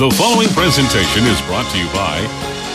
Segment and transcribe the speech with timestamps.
[0.00, 2.22] The following presentation is brought to you by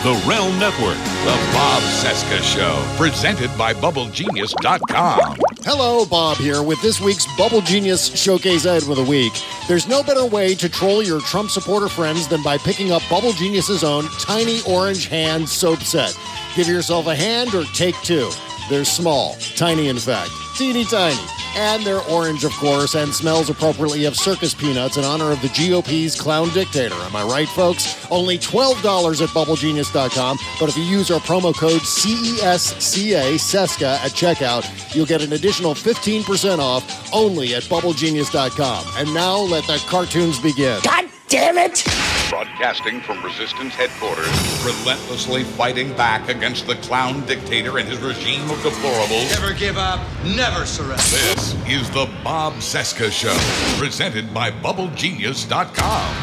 [0.04, 0.96] the Realm Network.
[1.24, 5.36] The Bob Cesca Show, presented by BubbleGenius.com.
[5.64, 9.32] Hello, Bob here with this week's Bubble Genius Showcase item of the week.
[9.66, 13.32] There's no better way to troll your Trump supporter friends than by picking up Bubble
[13.32, 16.16] Genius's own tiny orange hand soap set.
[16.54, 18.30] Give yourself a hand or take two.
[18.70, 21.20] They're small, tiny in fact, teeny tiny.
[21.56, 25.48] And they're orange, of course, and smells appropriately of circus peanuts in honor of the
[25.48, 26.94] GOP's clown dictator.
[26.94, 28.06] Am I right, folks?
[28.10, 34.94] Only $12 at BubbleGenius.com, but if you use our promo code CESCA, SESCA, at checkout,
[34.94, 38.84] you'll get an additional 15% off only at BubbleGenius.com.
[38.96, 40.80] And now let the cartoons begin.
[40.82, 42.15] God damn it!
[42.30, 44.26] Broadcasting from Resistance headquarters,
[44.64, 49.30] relentlessly fighting back against the clown dictator and his regime of deplorables.
[49.40, 50.96] Never give up, never surrender.
[50.96, 53.36] This is the Bob Cesca Show,
[53.78, 56.16] presented by BubbleGenius.com.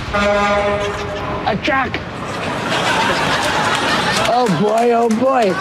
[1.48, 1.98] A truck!
[4.36, 5.54] Oh boy, oh boy.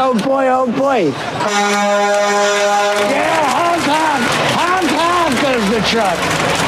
[0.00, 1.12] Oh boy, oh boy.
[3.10, 4.22] Yeah, honk honk!
[4.54, 6.18] Honk honk goes the truck.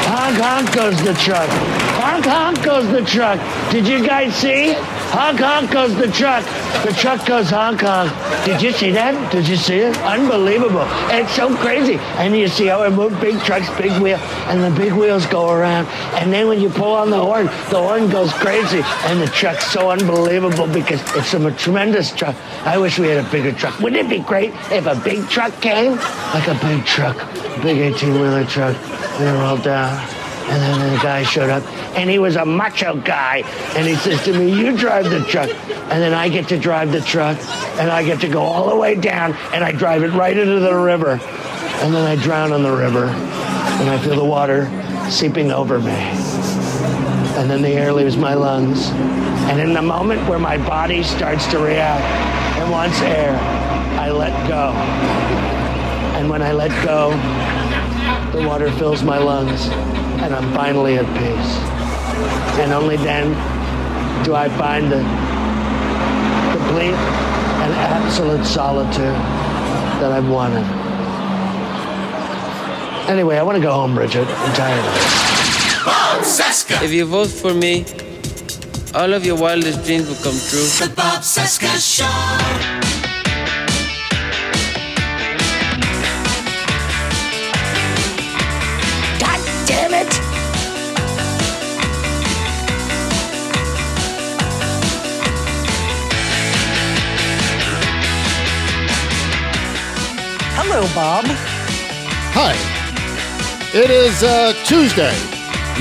[0.07, 1.80] Honk honk goes the truck.
[2.21, 3.71] Honk honk goes the truck.
[3.71, 4.73] Did you guys see?
[5.09, 6.45] Honk honk goes the truck.
[6.85, 8.11] The truck goes honk honk.
[8.45, 9.31] Did you see that?
[9.31, 9.97] Did you see it?
[9.97, 10.85] Unbelievable.
[11.09, 11.95] It's so crazy.
[12.21, 14.17] And you see how it moves big trucks, big wheel,
[14.49, 15.87] and the big wheels go around.
[16.13, 18.83] And then when you pull on the horn, the horn goes crazy.
[19.05, 22.35] And the truck's so unbelievable because it's a tremendous truck.
[22.65, 23.79] I wish we had a bigger truck.
[23.79, 25.95] Wouldn't it be great if a big truck came?
[26.35, 27.17] Like a big truck,
[27.63, 28.75] big 18 wheeler truck.
[28.75, 30.21] And it rolled down.
[30.51, 31.63] And then the guy showed up,
[31.95, 33.43] and he was a macho guy.
[33.75, 35.49] And he says to me, You drive the truck.
[35.49, 37.37] And then I get to drive the truck,
[37.77, 40.59] and I get to go all the way down, and I drive it right into
[40.59, 41.19] the river.
[41.81, 44.69] And then I drown in the river, and I feel the water
[45.09, 45.91] seeping over me.
[47.37, 48.89] And then the air leaves my lungs.
[49.49, 52.05] And in the moment where my body starts to react
[52.59, 53.35] and wants air,
[53.99, 54.71] I let go.
[56.17, 57.11] And when I let go,
[58.31, 59.67] the water fills my lungs,
[60.21, 61.80] and I'm finally at peace.
[62.59, 63.31] And only then
[64.23, 65.01] do I find the
[66.51, 66.93] complete
[67.63, 69.15] and absolute solitude
[69.99, 70.65] that I've wanted.
[73.09, 74.27] Anyway, I want to go home, Bridget.
[74.27, 75.85] I'm tired of it.
[75.85, 76.81] Bob Cesca!
[76.83, 77.85] If you vote for me,
[78.93, 80.67] all of your wildest dreams will come true.
[80.85, 82.80] The Bob Cesca Show.
[100.73, 101.25] Hello, Bob.
[102.31, 102.55] Hi.
[103.77, 105.11] It is uh, Tuesday,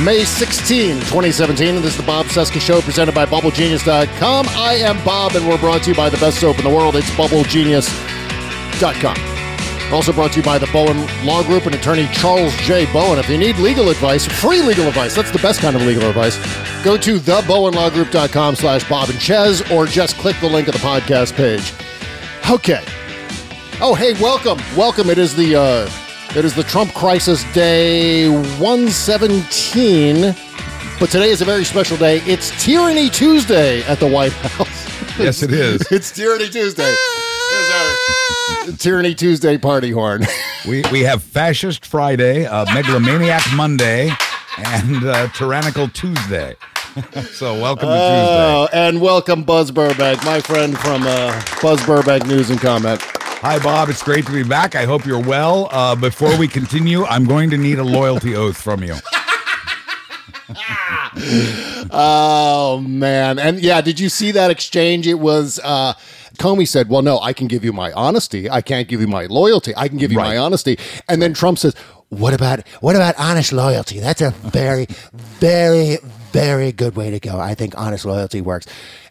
[0.04, 4.46] May 16, 2017, and this is the Bob Cesca Show presented by BubbleGenius.com.
[4.48, 6.96] I am Bob, and we're brought to you by the best soap in the world.
[6.96, 9.94] It's BubbleGenius.com.
[9.94, 12.92] Also brought to you by the Bowen Law Group and attorney Charles J.
[12.92, 13.20] Bowen.
[13.20, 16.36] If you need legal advice, free legal advice, that's the best kind of legal advice,
[16.82, 21.36] go to thebowenlawgroup.com slash Bob and Ches or just click the link at the podcast
[21.36, 21.72] page.
[22.50, 22.82] Okay.
[23.82, 25.08] Oh, hey, welcome, welcome.
[25.08, 25.90] It is the uh,
[26.38, 30.34] it is the Trump crisis day 117,
[31.00, 32.18] but today is a very special day.
[32.26, 34.86] It's Tyranny Tuesday at the White House.
[35.18, 35.82] Yes, it is.
[35.90, 36.94] it's Tyranny Tuesday.
[37.50, 37.70] Here's
[38.70, 40.24] our Tyranny Tuesday party horn.
[40.68, 44.10] We we have Fascist Friday, uh, Megalomaniac Monday,
[44.58, 46.54] and uh, Tyrannical Tuesday.
[47.32, 48.88] so welcome to Oh, Tuesday.
[48.88, 53.00] and welcome Buzz Burbank, my friend from uh, Buzz Burbank News and Comment.
[53.42, 53.88] Hi, Bob.
[53.88, 54.74] It's great to be back.
[54.74, 55.68] I hope you're well.
[55.70, 58.94] Uh, before we continue, I'm going to need a loyalty oath from you.
[61.92, 65.06] Oh man, and yeah, did you see that exchange?
[65.06, 65.94] It was uh,
[66.38, 68.48] Comey said, "Well, no, I can give you my honesty.
[68.50, 69.72] I can't give you my loyalty.
[69.76, 70.78] I can give you my honesty."
[71.08, 71.74] And then Trump says,
[72.10, 74.00] "What about what about honest loyalty?
[74.00, 75.98] That's a very, very,
[76.32, 77.40] very good way to go.
[77.40, 78.66] I think honest loyalty works."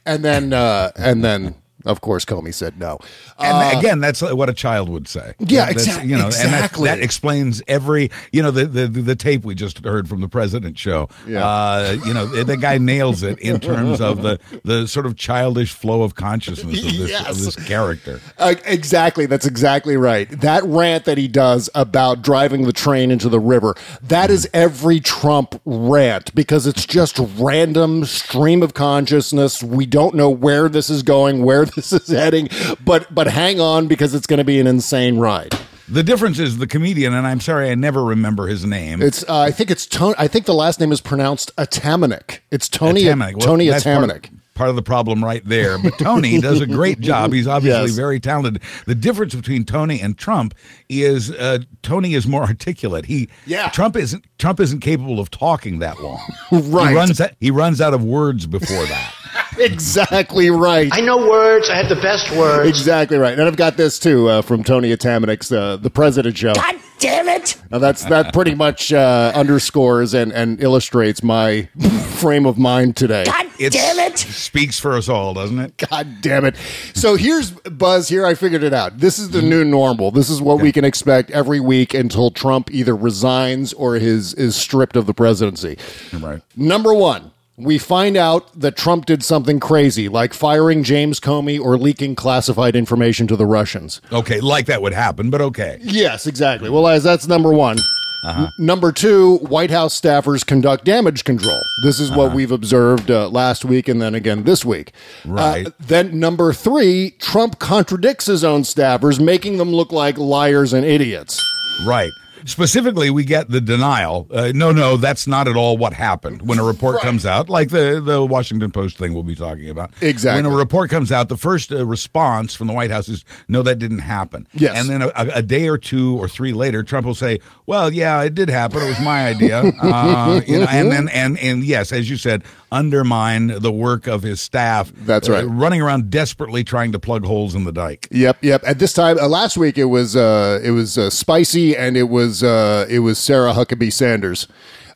[0.06, 1.56] And then uh, and then
[1.86, 3.00] of course Comey said no.
[3.38, 5.30] And again, that's what a child would say.
[5.40, 6.54] Uh, Yeah, That's, exact- You know, exactly.
[6.60, 8.12] and that, that explains every.
[8.32, 11.10] You know, the, the the tape we just heard from the president show.
[11.28, 11.46] Yeah.
[11.46, 15.72] Uh, you know, the guy nails it in terms of the the sort of childish
[15.74, 17.30] flow of consciousness of this Yes.
[17.30, 18.20] of this character.
[18.38, 19.26] Uh, exactly.
[19.26, 20.30] That's exactly right.
[20.30, 25.00] That rant that he does about driving the train into the river, that is every
[25.00, 29.64] Trump rant because it's just random stream of consciousness.
[29.64, 32.50] We don't know where this is going, where this is heading,
[32.84, 35.54] but but hang on because it's going to be an insane ride.
[35.88, 39.02] The difference is the comedian, and I'm sorry, I never remember his name.
[39.02, 40.14] It's uh, I think it's Tony.
[40.20, 42.40] I think the last name is pronounced Atamanuik.
[42.52, 43.38] It's Tony Atamanuik.
[43.38, 44.30] Well, Tony part- Atamanuik.
[44.54, 45.78] Part of the problem right there.
[45.80, 47.32] But Tony does a great job.
[47.32, 47.96] He's obviously Yes.
[47.96, 48.62] very talented.
[48.86, 50.54] The difference between Tony and Trump
[50.90, 53.06] is uh, Tony is more articulate.
[53.06, 53.70] He Yeah.
[53.70, 56.20] Trump isn't Trump isn't capable of talking that long.
[56.52, 56.90] Right.
[56.90, 59.14] He runs out, he runs out of words before that.
[59.58, 60.90] exactly right.
[60.92, 61.70] I know words.
[61.70, 62.70] I have the best words.
[62.70, 63.34] Exactly right.
[63.34, 66.54] And I've got this too uh, from Tony Atamanuik's uh, The President Show.
[66.54, 67.56] God damn it!
[67.72, 71.64] Now that's that pretty much uh, underscores and, and illustrates my
[72.18, 73.24] frame of mind today.
[73.26, 74.18] God It's, damn it!
[74.18, 75.78] Speaks for us all, doesn't it?
[75.78, 76.56] God damn it.
[76.94, 78.10] So here's Buzz.
[78.10, 78.98] Here I figured it out.
[79.00, 80.12] This is the new normal.
[80.12, 84.56] This is what we can expect every week until Trump either resigns or his is
[84.56, 85.78] stripped of the presidency.
[86.14, 86.42] Right.
[86.58, 91.78] Number one, we find out that Trump did something crazy, like firing James Comey or
[91.78, 94.02] leaking classified information to the Russians.
[94.12, 95.78] Okay, like that would happen, but okay.
[95.82, 96.70] Yes, exactly.
[96.70, 97.78] Well, as that's number one.
[98.22, 98.44] Uh-huh.
[98.60, 101.62] N- Number two, White House staffers conduct damage control.
[101.84, 102.20] This is Uh-huh.
[102.20, 104.92] what we've observed uh, last week and then again this week.
[105.26, 105.68] Right.
[105.68, 110.86] Uh, then number three, Trump contradicts his own staffers, making them look like liars and
[110.86, 111.42] idiots.
[111.88, 112.12] Right.
[112.46, 114.28] Specifically, we get the denial.
[114.32, 116.42] Uh, no, no, that's not at all what happened.
[116.48, 119.92] When a report comes out, like the, the Washington Post thing we'll be talking about.
[120.02, 120.44] Exactly.
[120.44, 123.62] When a report comes out, the first uh, response from the White House is, no,
[123.64, 124.48] that didn't happen.
[124.54, 124.78] Yes.
[124.78, 128.22] And then a, a day or two or three later, Trump will say, well, yeah,
[128.24, 128.82] it did happen.
[128.82, 129.64] It was my idea.
[129.90, 134.24] Uh, you know, and then, and, and yes, as you said, undermine the work of
[134.24, 134.92] his staff.
[134.96, 135.44] That's uh, right.
[135.44, 138.08] running around desperately trying to plug holes in the dike.
[138.12, 138.64] Yep, yep.
[138.66, 142.10] At this time uh, last week, it was uh, it was uh, spicy, and it
[142.10, 144.48] was uh, it was Sarah Huckabee Sanders,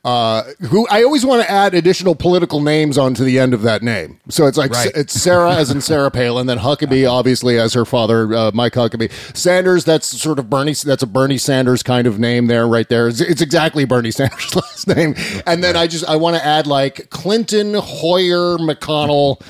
[0.04, 3.82] uh, who I always want to add additional political names onto the end of that
[3.82, 4.20] name.
[4.30, 4.92] So it's like Right.
[4.94, 9.10] it's Sarah as in Sarah Palin, then Huckabee obviously as her father, uh, Mike Huckabee.
[9.36, 10.74] Sanders, that's sort of Bernie.
[10.74, 13.08] That's a Bernie Sanders kind of name there, right there.
[13.08, 15.16] It's, it's exactly Bernie Sanders' last name.
[15.48, 19.42] And then I just I want to add like Clinton, Hoyer, McConnell.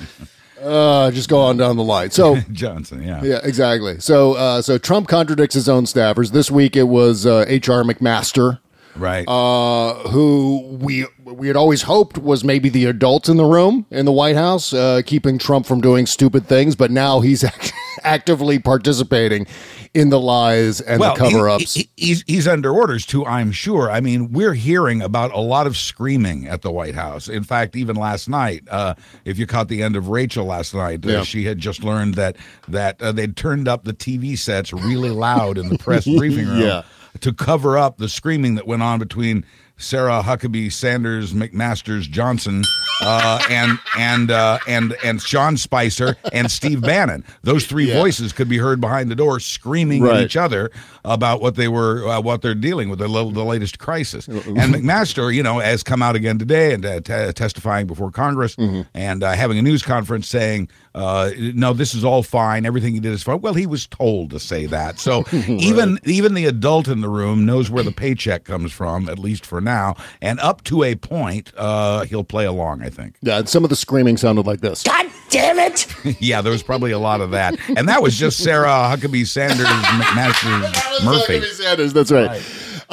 [0.64, 2.12] Uh, just go on down the line.
[2.12, 3.22] So Johnson, yeah.
[3.24, 4.00] yeah, exactly.
[4.00, 6.32] So, uh, so Trump contradicts his own staffers.
[6.32, 7.84] This week it was uh, H.R.
[7.84, 8.60] McMaster,
[8.96, 9.26] Right.
[9.28, 14.06] uh, who we we had always hoped was maybe the adult in the room in
[14.06, 16.76] the White House, uh, keeping Trump from doing stupid things.
[16.76, 17.74] But now he's act-
[18.04, 19.48] actively participating
[19.94, 21.74] in the lies and the cover ups.
[21.76, 23.90] he- he- he's, he's under orders too, I'm sure.
[23.92, 27.30] I mean, we're hearing about a lot of screaming at the White House.
[27.30, 31.06] In fact, even last night, uh, if you caught the end of Rachel last night,
[31.06, 32.38] uh, she had just learned that
[32.68, 36.60] that uh, they'd turned up the TV sets really loud in the press briefing room
[36.62, 36.82] Yeah.
[37.22, 39.46] To cover up the screaming that went on between
[39.78, 42.64] Sarah Huckabee Sanders McMasters Johnson
[43.02, 47.26] uh, and and uh, and and Sean Spicer and Steve Bannon.
[47.42, 48.00] Those three Yeah.
[48.00, 50.18] voices could be heard behind the door screaming Right.
[50.18, 50.70] at each other
[51.04, 54.28] about what they were uh, what they're dealing with the, the latest crisis.
[54.28, 58.56] And McMaster, you know, has come out again today and uh, t- testifying before Congress
[58.94, 62.66] and uh, having a news conference saying, uh, "No, this is all fine.
[62.66, 65.00] Everything he did is fine." Well, he was told to say that.
[65.00, 69.20] So even even the adult in the room knows where the paycheck comes from, at
[69.20, 72.82] least for now, and up to a point, uh, he'll play along.
[72.82, 73.16] I think.
[73.22, 74.84] yeah, and some of the screaming sounded like this.
[74.84, 75.88] God damn it!
[76.22, 79.66] yeah, there was probably a lot of that, and that was just Sarah Huckabee Sanders
[79.68, 81.40] McMaster Murphy.
[81.40, 82.42] Huckabee Sanders, that's right.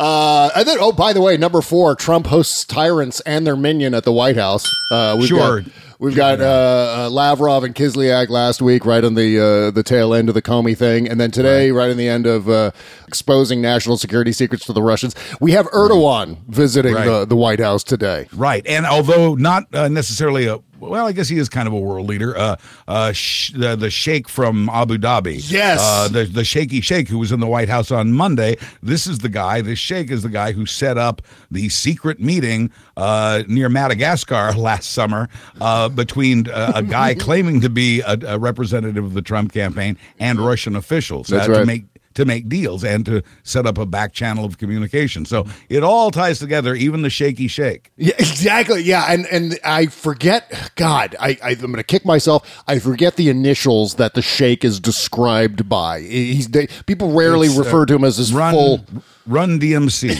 [0.00, 3.92] Uh, and then, oh, by the way, number four, Trump hosts tyrants and their minion
[3.92, 4.64] at the White House.
[4.90, 5.60] Uh, we've Sure.
[5.60, 9.82] Got, we've got uh, uh, Lavrov and Kislyak last week, right on the uh, the
[9.82, 12.70] tail end of the Comey thing, and then today, right, in the end of uh,
[13.06, 15.14] exposing national security secrets to the Russians.
[15.38, 17.04] We have Erdogan visiting Right.
[17.04, 18.26] the, the White House today.
[18.32, 21.78] Right, and although not uh, necessarily a well, I guess he is kind of a
[21.78, 22.36] world leader.
[22.36, 22.56] Uh,
[22.88, 25.80] uh, sh- the, the sheikh from Abu Dhabi, Yes.
[25.82, 28.56] uh, the the shaky sheikh who was in the White House on Monday.
[28.82, 29.60] This is the guy.
[29.60, 34.90] This sheikh is the guy who set up the secret meeting uh, near Madagascar last
[34.92, 35.28] summer
[35.60, 39.96] uh, between uh, a guy claiming to be a, a representative of the Trump campaign
[40.18, 41.66] and Russian officials That's uh, to right.
[41.66, 41.84] make
[42.14, 45.24] to make deals and to set up a back channel of communication.
[45.24, 47.90] So it all ties together, even the shaky shake.
[47.96, 48.82] Yeah, exactly.
[48.82, 50.72] Yeah, and and I forget.
[50.76, 52.62] God, I, I I'm going to kick myself.
[52.66, 56.00] I forget the initials that the sheikh is described by.
[56.00, 58.84] He's they, people rarely It's, uh, refer to him as his Run, full.
[59.26, 60.18] Run DMC.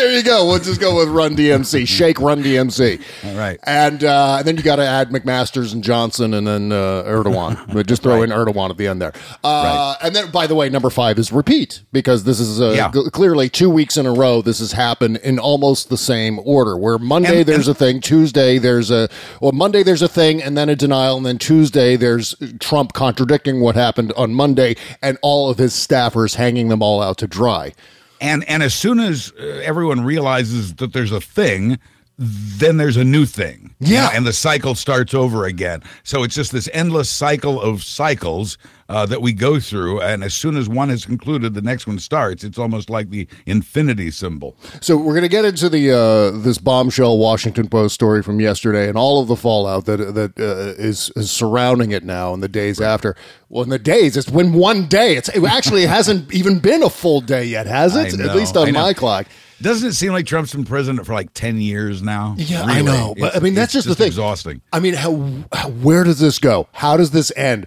[0.00, 0.46] There you go.
[0.46, 1.86] We'll just go with Run DMC.
[1.86, 3.02] Sheikh Run DMC.
[3.22, 3.60] All right.
[3.64, 7.70] And, uh, and then you got to add McMaster's and Johnson and then uh, Erdogan.
[7.74, 9.12] but just throw in Erdogan at the end there.
[9.44, 12.90] Uh, And then, by the way, number five is repeat because this is uh, Yeah.
[12.90, 14.40] g- clearly two weeks in a row.
[14.40, 16.78] This has happened in almost the same order.
[16.78, 19.06] Where Monday And- there's and- a thing, Tuesday there's a
[19.42, 23.60] well Monday there's a thing, and then a denial, and then Tuesday there's Trump contradicting
[23.60, 27.74] what happened on Monday, and all of his staffers hanging them all out to dry.
[28.20, 31.78] And and as soon as uh, everyone realizes that there's a thing,
[32.22, 33.74] then there's a new thing.
[33.80, 34.04] You Yeah.
[34.04, 35.82] know, and the cycle starts over again.
[36.04, 38.58] So it's just this endless cycle of cycles
[38.90, 40.02] uh, that we go through.
[40.02, 42.44] And as soon as one is concluded, the next one starts.
[42.44, 44.54] It's almost like the infinity symbol.
[44.82, 48.88] So we're going to get into the uh, this bombshell Washington Post story from yesterday
[48.90, 52.48] and all of the fallout that that uh, is, is surrounding it now and the
[52.48, 53.16] days after.
[53.48, 55.16] Well, in the days, it's when one day.
[55.16, 58.20] It's it actually hasn't even been a full day yet, has it?
[58.20, 59.26] At least on my clock.
[59.62, 62.34] Doesn't it seem like Trump's been president for like 10 years now?
[62.38, 62.82] Yeah, I Really?
[62.84, 63.14] know.
[63.18, 64.06] But I mean, that's it's just, the thing.
[64.06, 64.62] exhausting.
[64.72, 65.16] I mean, how,
[65.52, 66.68] how where does this go?
[66.72, 67.66] How does this end?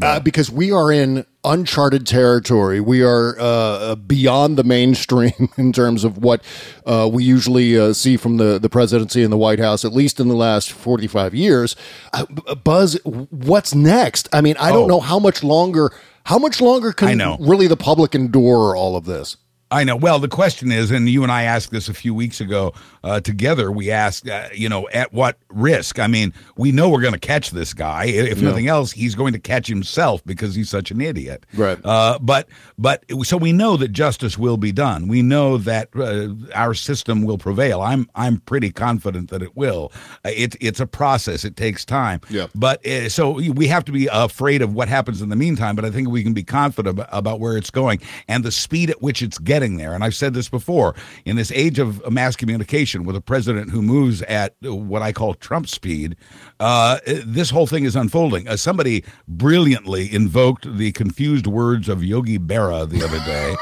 [0.00, 2.78] Uh, because we are in uncharted territory.
[2.80, 6.44] We are uh, beyond the mainstream in terms of what
[6.86, 10.20] uh, we usually uh, see from the, the presidency and the White House, at least
[10.20, 11.74] in the last 45 years.
[12.12, 14.28] Uh, Buzz, what's next?
[14.32, 14.86] I mean, I don't Oh.
[14.96, 15.90] know how much longer.
[16.24, 17.36] How much longer can I know.
[17.40, 19.36] really the public endure all of this?
[19.72, 19.96] I know.
[19.96, 23.20] Well, the question is, and you and I asked this a few weeks ago uh,
[23.20, 23.72] together.
[23.72, 25.98] We asked, uh, you know, at what risk?
[25.98, 28.04] I mean, we know we're going to catch this guy.
[28.04, 31.46] If nothing else, he's going to catch himself because he's such an idiot.
[31.54, 31.78] Right.
[31.84, 35.08] Uh, but but so we know that justice will be done.
[35.08, 37.80] We know that uh, our system will prevail.
[37.80, 39.90] I'm I'm pretty confident that it will.
[40.24, 41.44] Uh, it, it's a process.
[41.46, 42.20] It takes time.
[42.28, 42.48] Yeah.
[42.54, 45.76] But uh, so we have to be afraid of what happens in the meantime.
[45.76, 49.00] But I think we can be confident about where it's going and the speed at
[49.00, 49.94] which it's getting there.
[49.94, 53.82] And I've said this before in this age of mass communication with a president who
[53.82, 56.16] moves at what I call Trump speed,
[56.60, 58.48] uh, this whole thing is unfolding.
[58.48, 63.54] Uh, somebody brilliantly invoked the confused words of Yogi Berra the other day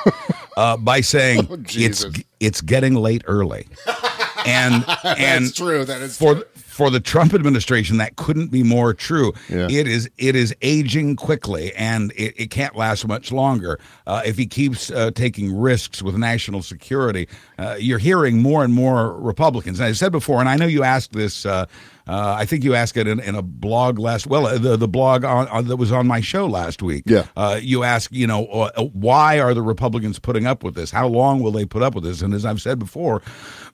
[0.56, 2.06] uh, by saying it's
[2.40, 3.68] it's getting late early.
[4.46, 5.84] And and true.
[5.84, 9.32] That is for for the Trump administration, that couldn't be more true.
[9.48, 9.66] Yeah.
[9.68, 13.80] It is it is aging quickly, and it, it can't last much longer.
[14.06, 18.72] Uh, if he keeps uh, taking risks with national security, uh, you're hearing more and
[18.72, 19.80] more Republicans.
[19.80, 21.44] And I said before, and I know you asked this.
[22.06, 24.26] Uh, uh, I think you asked it in, in a blog last.
[24.26, 27.04] Well, uh, the the blog on, on that was on my show last week.
[27.06, 27.26] Yeah.
[27.34, 30.90] Uh, you asked, you know, uh, why are the Republicans putting up with this?
[30.90, 32.20] How long will they put up with this?
[32.20, 33.22] And as I've said before,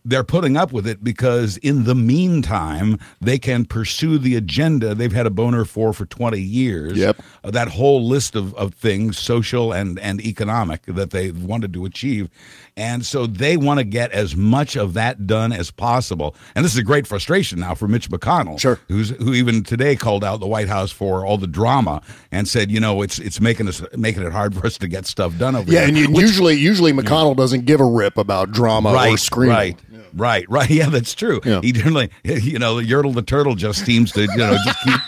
[0.05, 5.13] they're putting up with it because in the meantime, they can pursue the agenda they've
[5.13, 6.97] had a boner for for 20 years.
[6.97, 7.21] Yep.
[7.43, 11.85] Uh, that whole list of, of things, social and, and economic, that they wanted to
[11.85, 12.31] achieve.
[12.77, 16.37] And so they want to get as much of that done as possible.
[16.55, 18.79] And this is a great frustration now for Mitch McConnell, Sure.
[18.89, 22.71] who's who even today called out the White House for all the drama and said,
[22.71, 25.55] you know, it's it's making us making it hard for us to get stuff done
[25.57, 26.05] over Yeah, here.
[26.07, 29.55] and Which- usually usually McConnell doesn't give a rip about drama or right, screaming.
[29.57, 29.77] right,
[30.15, 30.71] right, right.
[30.77, 31.41] Yeah, that's true.
[31.45, 31.61] Yeah.
[31.63, 35.01] He generally, you know, the Yertle the turtle just seems to, you know, just keep.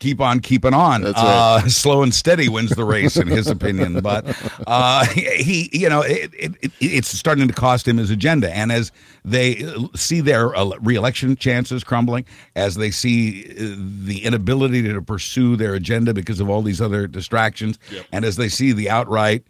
[0.00, 1.02] Keep on keeping on.
[1.02, 1.62] That's right.
[1.64, 4.00] uh, slow and steady wins the race, in his opinion.
[4.00, 4.24] But
[4.66, 8.54] uh, he, you know, it, it, it, it's starting to cost him his agenda.
[8.54, 8.92] And as
[9.24, 12.24] they see their uh, reelection chances crumbling,
[12.54, 13.74] as they see uh,
[14.04, 17.78] the inability to pursue their agenda because of all these other distractions,
[18.12, 19.42] and as they see the outright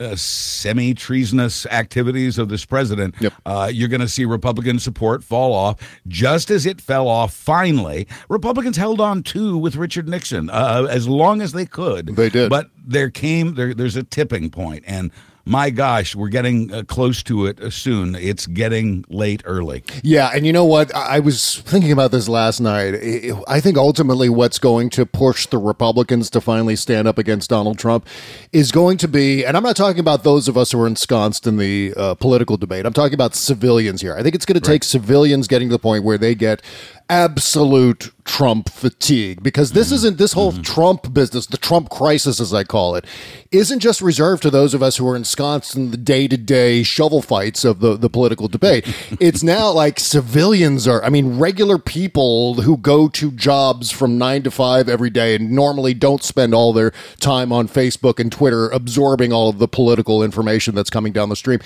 [0.00, 3.32] uh, semi treasonous activities of this president, Yep.
[3.46, 5.76] uh, you're going to see Republican support fall off
[6.08, 8.06] just as it fell off finally.
[8.28, 12.16] Republicans held on too with Richard Nixon uh, as long as they could.
[12.16, 12.48] They did.
[12.50, 15.10] But there came, there, there's a tipping point, and
[15.50, 18.14] my gosh, we're getting uh, close to it uh, soon.
[18.14, 19.82] It's getting late early.
[20.04, 20.94] Yeah, and you know what?
[20.94, 22.94] I I was thinking about this last night.
[22.94, 27.50] I- I think ultimately what's going to push the Republicans to finally stand up against
[27.50, 28.06] Donald Trump
[28.52, 31.46] is going to be, and I'm not talking about those of us who are ensconced
[31.48, 32.86] in the uh, political debate.
[32.86, 34.14] I'm talking about civilians here.
[34.16, 36.62] I think it's going to take civilians getting to the point where they get
[37.10, 40.62] absolute Trump fatigue because this isn't this whole mm-hmm.
[40.62, 43.04] Trump business, the Trump crisis, as I call it,
[43.50, 46.84] isn't just reserved to those of us who are ensconced in the day to day
[46.84, 48.86] shovel fights of the, the political debate.
[49.20, 54.44] it's now like civilians are, I mean, regular people who go to jobs from nine
[54.44, 58.68] to five every day and normally don't spend all their time on Facebook and Twitter
[58.68, 61.58] absorbing all of the political information that's coming down the stream.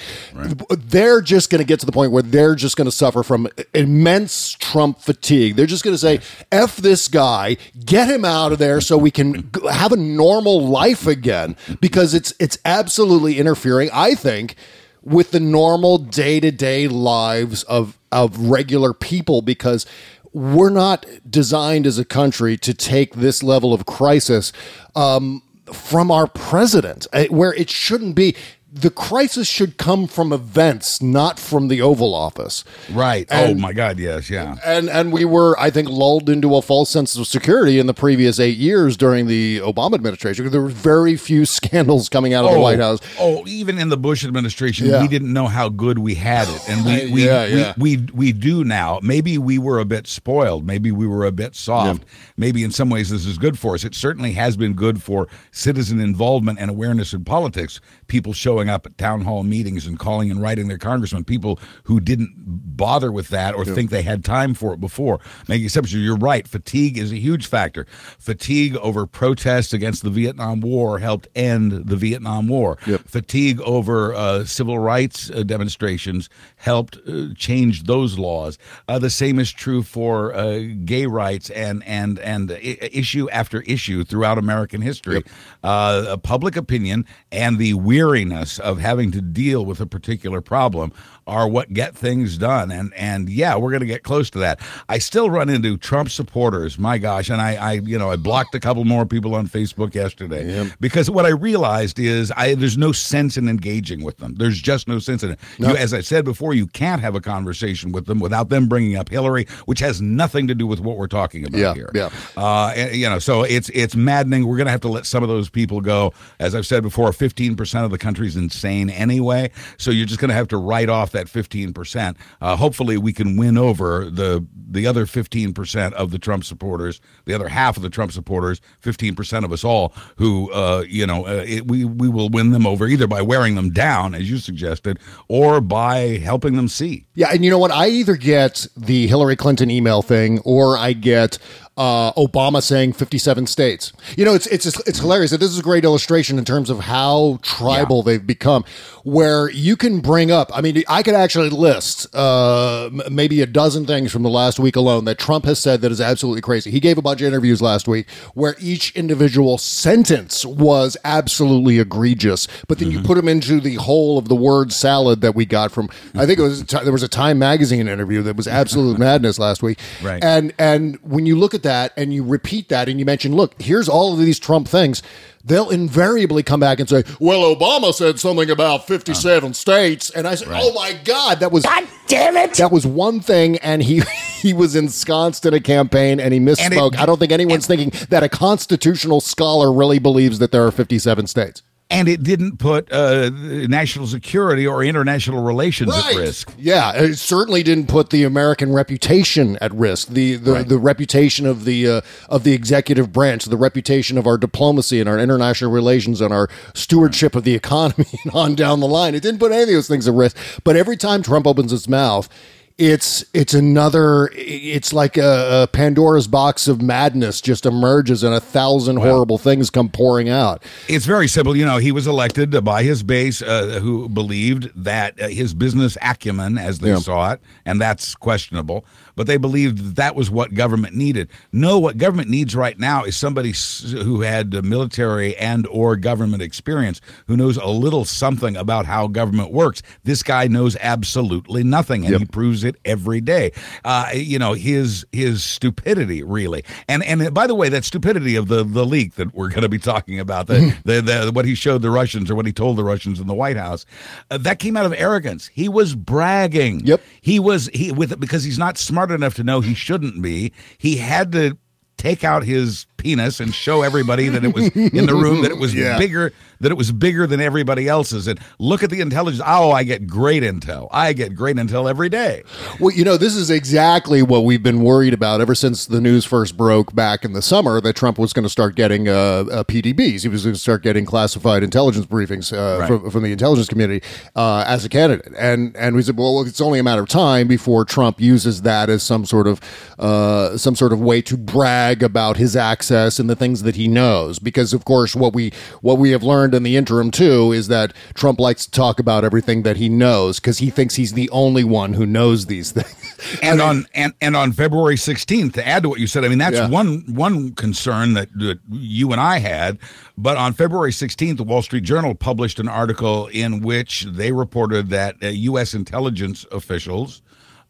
[0.71, 3.49] They're just going to get to the point where they're just going to suffer from
[3.75, 5.34] immense Trump fatigue.
[5.53, 9.11] They're just going to say, F this guy, get him out of there so we
[9.11, 14.57] can have a normal life again because it's it's absolutely interfering, I think,
[15.03, 19.87] with the normal day to day lives of of regular people because
[20.33, 24.53] we're not designed as a country to take this level of crisis
[24.97, 28.35] um, from our president, uh, where it shouldn't be.
[28.77, 32.65] The crisis should come from events, not from the Oval Office.
[32.91, 33.25] Right.
[33.31, 34.01] Oh and- oh my God.
[34.01, 34.29] Yes.
[34.29, 34.57] Yeah.
[34.65, 37.95] And and we were, I think, lulled into a false sense of security in the
[37.95, 40.51] previous eight years during the Obama administration.
[40.51, 42.99] There were very few scandals coming out of the oh, White House.
[43.21, 45.01] Oh, even in the Bush administration, Yeah.
[45.03, 47.75] we didn't know how good we had it, and we uh, we, Yeah, yeah.
[47.79, 48.99] we, we we do now.
[49.03, 50.67] Maybe we were a bit spoiled.
[50.67, 52.05] Maybe we were a bit soft.
[52.37, 53.85] Maybe in some ways this is good for us.
[53.85, 57.81] It certainly has been good for citizen involvement and awareness in politics.
[58.09, 61.25] People showing up at town hall meetings and calling and writing their congressman.
[61.25, 65.21] People who didn't bother with that or think they had time for it before.
[65.49, 65.95] Making exceptions.
[66.03, 66.47] You're right.
[66.47, 67.87] Fatigue is a huge factor.
[68.19, 72.79] Fatigue over protests against the Vietnam War helped end the Vietnam War.
[73.07, 78.59] Fatigue over uh, civil rights uh, demonstrations helped uh, change those laws.
[78.89, 82.57] Uh, the same is true for uh, gay rights and and and I-
[82.93, 85.23] issue after issue throughout American history.
[85.63, 90.93] Uh, public opinion and the weariness of having to deal with a particular problem
[91.27, 92.71] are what get things done.
[92.71, 94.61] And and yeah, we're going to get close to that.
[94.89, 96.79] I still run into Trump supporters.
[96.79, 99.95] My gosh, and I, I you know I blocked a couple more people on Facebook
[99.95, 104.35] yesterday because what I realized is I there's no sense in engaging with them.
[104.37, 105.39] There's just no sense in it.
[105.59, 108.97] You, as I said before, you can't have a conversation with them without them bringing
[108.97, 111.91] up Hillary, which has nothing to do with what we're talking about Yeah, here.
[111.95, 112.11] yeah.
[112.37, 114.47] Uh, and, you know, so it's it's maddening.
[114.47, 116.13] We're going to have to let some of those people go.
[116.39, 119.51] As I've said before, 15% of the country's insane anyway.
[119.79, 122.17] So you're just going to have to write off that 15%.
[122.41, 127.35] Uh, hopefully, we can win over the the other 15% of the Trump supporters, the
[127.35, 131.45] other half of the Trump supporters, 15% of us all, who uh, you know, uh,
[131.47, 134.99] it, we we will win them over either by wearing them down, as you suggested,
[135.29, 137.07] or by helping them see.
[137.15, 137.71] Yeah, and you know what?
[137.71, 141.39] I either get the Hillary Clinton email thing, or I get
[141.77, 143.93] uh, Obama saying 57 states.
[144.17, 145.33] You know, it's it's it's hilarious.
[145.33, 148.65] This is a great illustration in terms of how tribal they've become,
[149.03, 150.51] where you can bring up.
[150.55, 154.77] I mean, I could actually list uh, maybe a dozen things from the last week
[154.77, 156.71] alone that Trump has said that is absolutely crazy.
[156.71, 162.47] He gave a bunch of interviews last week where each individual sentence was absolutely egregious,
[162.69, 165.73] but then you put them into the whole of the word salad that we got
[165.73, 165.89] from.
[166.15, 169.63] I think it was there was a Time magazine interview that was absolute madness last
[169.63, 169.79] week.
[170.03, 170.23] Right.
[170.23, 173.61] And and when you look at that and you repeat that and you mention, look,
[173.61, 175.03] here's all of these Trump things,
[175.45, 180.09] they'll invariably come back and say, well, Obama said something about 57 states.
[180.11, 181.65] And I said, oh my God, that was.
[181.65, 182.55] God damn it.
[182.55, 183.59] That was one thing.
[183.59, 184.01] And he,
[184.41, 186.95] he was ensconced in a campaign and he misspoke.
[186.95, 190.71] it- I don't think anyone's thinking that a constitutional scholar really believes that there are
[190.71, 191.63] 57 states.
[191.91, 196.53] And it didn't put uh, national security or international relations at risk.
[196.59, 200.09] Yeah, it certainly didn't put the American reputation at risk.
[200.09, 204.39] The the, the reputation of the uh, of the executive branch, the reputation of our
[204.39, 208.89] diplomacy and our international relations and our stewardship of the economy and on down the
[208.89, 209.15] line.
[209.15, 210.37] It didn't put any of those things at risk.
[210.65, 212.29] But every time Trump opens his mouth,
[212.77, 218.41] it's it's another it's like a, a Pandora's box of madness just emerges and a
[218.41, 220.61] thousand horrible things come pouring out.
[220.89, 221.57] It's very simple.
[221.57, 225.97] You know, he was elected by his base uh, who believed that uh, his business
[226.03, 226.99] acumen, as they Yeah.
[226.99, 228.85] saw it, and that's questionable,
[229.17, 231.31] but they believed that, that was what government needed.
[231.51, 233.55] No, what government needs right now is somebody
[233.91, 239.07] who had uh, military and or government experience, who knows a little something about how
[239.07, 239.81] government works.
[240.03, 243.53] This guy knows absolutely nothing, and he proves it every day.
[243.83, 248.49] Uh, you know, his his stupidity really, and and by the way, that stupidity of
[248.49, 251.55] the the leak that we're going to be talking about, the, the the what he
[251.55, 253.87] showed the Russians or what he told the Russians in the White House,
[254.31, 255.49] uh, that came out of arrogance.
[255.55, 256.81] He was bragging.
[256.81, 257.01] Yep.
[257.23, 260.53] He was he with it because he's not smart enough to know he shouldn't be.
[260.79, 261.57] He had to
[261.97, 265.59] take out his penis and show everybody that it was in the room that it
[265.59, 265.97] was Yeah.
[265.97, 266.33] bigger
[266.65, 270.07] that it was bigger than everybody else's and look at the intelligence oh i get
[270.07, 272.43] great intel i get great intel every day
[272.81, 276.25] Well, you know, this is exactly what we've been worried about ever since the news
[276.25, 279.65] first broke back in the summer that Trump was going to start getting uh, uh,
[279.65, 280.23] PDBs.
[280.23, 282.89] He was going to start getting classified intelligence briefings uh, Right.
[282.89, 285.33] from, from the intelligence community uh, as a candidate.
[285.39, 288.89] And and we said, well, it's only a matter of time before Trump uses that
[288.89, 289.61] as some sort of
[289.99, 293.87] uh, some sort of way to brag about his access and the things that he
[293.89, 294.39] knows.
[294.39, 297.69] Because of course, what we what we have learned learned in the interim too is
[297.69, 301.29] that Trump likes to talk about everything that he knows because he thinks he's the
[301.31, 303.39] only one who knows these things.
[303.43, 306.39] And on and, and on February 16th, to add to what you said, I mean
[306.39, 306.69] that's Yeah.
[306.69, 309.79] one one concern that, that you and I had.
[310.17, 314.91] But on February 16th, the Wall Street Journal published an article in which they reported
[314.91, 315.75] that uh, U.S.
[315.75, 317.21] intelligence officials,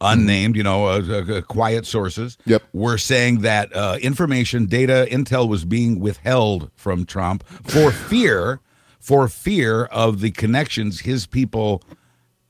[0.03, 2.63] unnamed, you know, uh, uh, quiet sources, Yep.
[2.75, 8.61] were saying that uh, information, data, intel was being withheld from Trump for fear,
[9.05, 11.83] for fear of the connections his people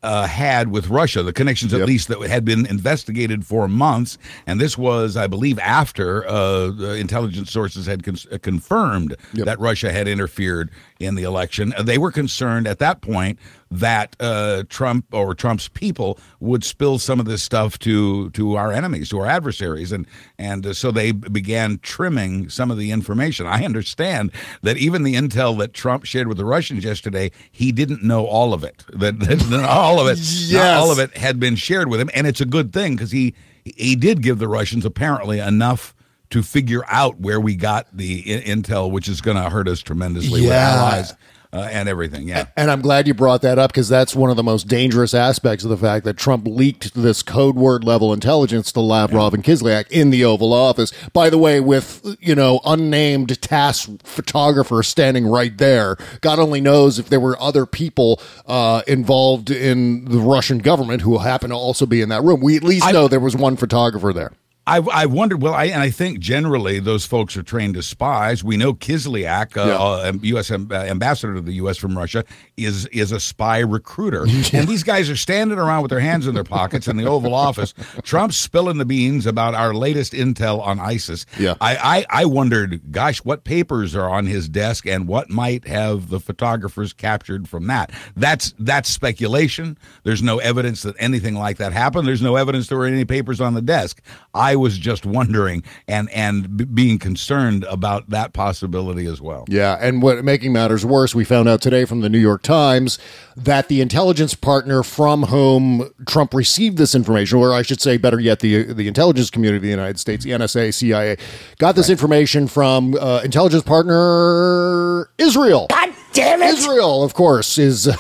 [0.05, 1.89] uh, had with Russia, the connections at Yep.
[1.89, 4.19] least that had been investigated for months.
[4.47, 9.47] And this was, I believe, after uh, the intelligence sources had con- uh, confirmed Yep.
[9.47, 11.75] that Russia had interfered in the election.
[11.83, 13.39] They were concerned at that point
[13.81, 18.73] that uh, Trump or Trump's people would spill some of this stuff to to our
[18.73, 20.07] enemies, to our adversaries, and
[20.39, 23.47] and uh, so they began trimming some of the information.
[23.47, 24.31] I understand
[24.63, 28.53] that even the intel that Trump shared with the Russians yesterday, he didn't know all
[28.55, 28.85] of it.
[28.93, 30.77] That, that all of it, not Yes.
[30.81, 33.35] all of it had been shared with him, and it's a good thing because he
[33.65, 35.95] he did give the Russians apparently enough
[36.31, 40.43] to figure out where we got the intel, which is going to hurt us tremendously
[40.43, 41.15] with allies
[41.55, 42.27] uh, and everything.
[42.29, 42.47] Yeah.
[42.57, 45.63] And I'm glad you brought that up because that's one of the most dangerous aspects
[45.65, 49.89] of the fact that Trump leaked this code word level intelligence to Lavrov and Kislyak
[49.91, 50.93] in the Oval Office.
[51.13, 55.97] By the way, with, you know, unnamed TASS photographer standing right there.
[56.21, 61.19] God only knows if there were other people uh, involved in the Russian government who
[61.19, 62.41] happen to also be in that room.
[62.41, 64.33] We at least I- know there was one photographer there.
[64.67, 65.43] I I wondered.
[65.43, 68.43] Well, I and I think generally those folks are trained as spies.
[68.43, 69.77] We know Kislyak, uh, Yeah.
[69.77, 70.51] uh, U.S.
[70.51, 71.77] Am- uh, ambassador to the U.S.
[71.77, 72.25] from Russia,
[72.57, 74.25] is is a spy recruiter.
[74.55, 77.35] And these guys are standing around with their hands in their pockets in the Oval
[77.49, 77.75] Office.
[78.05, 81.27] Trump's spilling the beans about our latest intel on ISIS.
[81.39, 81.55] Yeah.
[81.61, 81.77] I,
[82.11, 86.21] I I wondered, gosh, what papers are on his desk, and what might have the
[86.21, 87.91] photographers captured from that?
[88.17, 89.77] That's that's speculation.
[90.05, 92.07] There's no evidence that anything like that happened.
[92.09, 94.01] There's no evidence there were any papers on the desk.
[94.33, 99.45] I was just wondering and and b- being concerned about that possibility as well.
[99.49, 102.99] Yeah, and what making matters worse, we found out today from the New York Times
[103.37, 108.21] that the intelligence partner from whom Trump received this information, or I should say, better
[108.21, 111.17] yet, the the intelligence community of the United States, the NSA, CIA,
[111.59, 115.67] got this information from uh, intelligence partner Israel.
[115.71, 116.55] God damn it!
[116.55, 117.89] Israel, of course, is.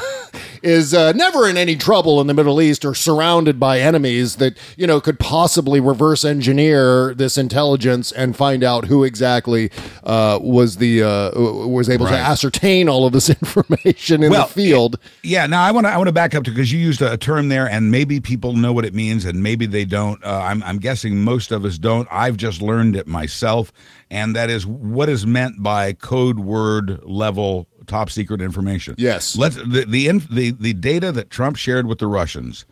[0.64, 4.57] Is uh, never in any trouble in the Middle East or surrounded by enemies that
[4.79, 9.70] you know could possibly reverse engineer this intelligence and find out who exactly
[10.05, 14.53] uh, was the uh, was able to ascertain all of this information in Well, the
[14.55, 14.98] field.
[15.22, 17.18] Yeah, now I want to I want to back up to because you used a,
[17.18, 20.24] term there, and maybe people know what it means, and maybe they don't.
[20.24, 22.09] Uh, I'm I'm guessing most of us don't.
[22.11, 23.70] I've just learned it myself,
[24.11, 28.94] and that is what is meant by code word level top secret information.
[28.99, 29.37] Yes.
[29.37, 32.64] Let's the the inf- the the data that Trump shared with the Russians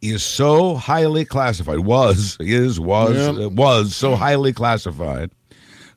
[0.00, 3.46] is so highly classified was is was Yeah.
[3.46, 5.30] uh, was so highly classified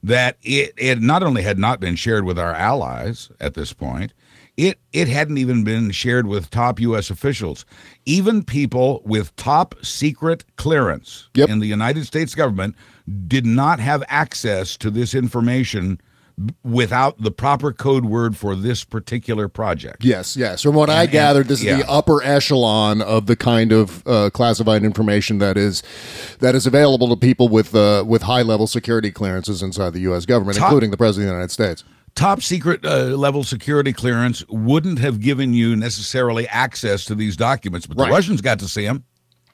[0.04, 4.14] that it, it not only had not been shared with our allies at this point,
[4.58, 7.10] it it hadn't even been shared with top U.S.
[7.12, 7.66] officials,
[8.06, 11.50] even people with top secret clearance Yep.
[11.50, 12.76] in the United States government
[13.28, 16.02] did not have access to this information
[16.64, 20.04] without the proper code word for this particular project.
[20.04, 20.62] Yes, yes.
[20.62, 21.78] From what I And- gathered, this yeah.
[21.78, 25.84] is the upper echelon of the kind of uh, classified information that is
[26.40, 30.26] that is available to people with uh, with high level security clearances inside the U.S.
[30.26, 31.84] government, Top- including the president of the United States.
[32.16, 37.88] top secret uh, level security clearance wouldn't have given you necessarily access to these documents,
[37.88, 38.08] but Right.
[38.08, 39.04] the Russians got to see them.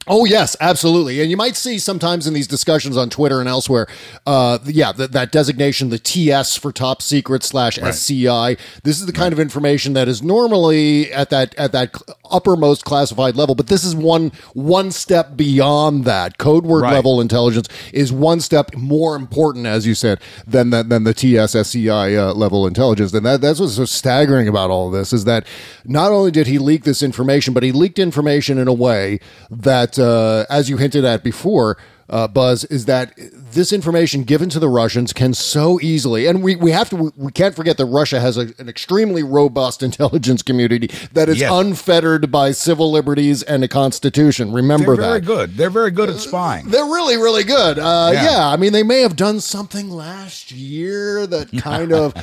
[0.08, 1.20] Oh yes, absolutely.
[1.20, 3.86] And you might see sometimes in these discussions on Twitter and elsewhere,
[4.26, 8.56] uh, yeah, that, that designation, the TS for top secret slash SCI.
[8.84, 11.94] This is the kind of information that is normally at that at that
[12.30, 16.38] uppermost classified level, but this is one one step beyond that.
[16.38, 16.92] Code word Right.
[16.94, 21.54] level intelligence is one step more important, as you said, than that than the TS
[21.54, 23.12] SCI uh, level intelligence.
[23.12, 25.46] And that that's what's so staggering about all of this is that
[25.84, 29.18] not only did he leak this information, but he leaked information in a way
[29.50, 33.12] that, uh, as you hinted at before, uh, Buzz, is that
[33.52, 37.32] this information given to the Russians can so easily, and we, we have to, we
[37.32, 41.50] can't forget that Russia has a, an extremely robust intelligence community that is Yes.
[41.52, 44.52] unfettered by civil liberties and a constitution.
[44.52, 45.56] Remember They're very good.
[45.56, 46.66] They're very good at spying.
[46.68, 47.78] They're really, really good.
[47.78, 48.24] Uh, yeah.
[48.24, 48.48] Yeah.
[48.48, 52.14] I mean, they may have done something last year that kind of,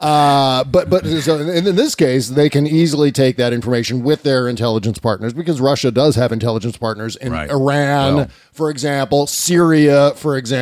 [0.00, 4.22] uh, but but so in, in this case, they can easily take that information with
[4.22, 7.50] their intelligence partners because Russia does have intelligence partners in Right.
[7.50, 10.61] Iran, Well- for example, Syria, for example,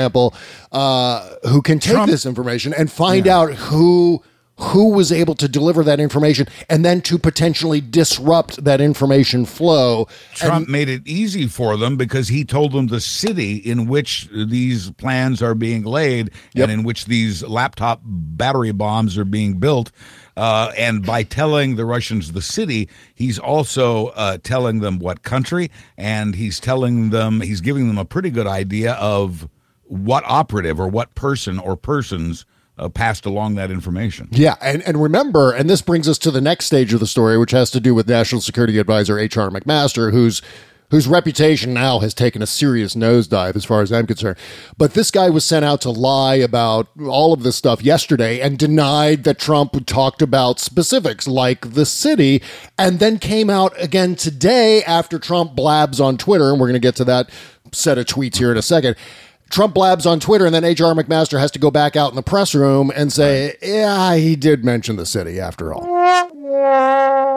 [0.72, 4.22] uh, who can take Trump- this information and find out who
[4.56, 10.06] who was able to deliver that information and then to potentially disrupt that information flow.
[10.34, 14.90] Trump made it easy for them because he told them the city in which these
[14.92, 16.64] plans are being laid Yep.
[16.68, 19.92] and in which these laptop battery bombs are being built.
[20.36, 25.70] Uh, and by telling the Russians the city, he's also uh, telling them what country,
[25.96, 29.48] and he's telling them, he's giving them a pretty good idea of
[29.90, 32.46] what operative or what person or persons
[32.78, 34.28] uh, passed along that information.
[34.30, 37.36] Yeah, and, and remember, and this brings us to the next stage of the story,
[37.36, 39.50] which has to do with National Security Advisor H.R.
[39.50, 40.40] McMaster, who's
[40.90, 44.36] whose reputation now has taken a serious nosedive as far as I'm concerned.
[44.76, 48.58] But this guy was sent out to lie about all of this stuff yesterday and
[48.58, 52.42] denied that Trump talked about specifics like the city,
[52.76, 56.80] and then came out again today after Trump blabs on Twitter, and we're going to
[56.80, 57.30] get to that
[57.72, 58.96] set of tweets here in a second.
[59.50, 60.94] Trump blabs on Twitter, and then H.R.
[60.94, 64.64] McMaster has to go back out in the press room and say, "Yeah, he did
[64.64, 65.84] mention the city after all."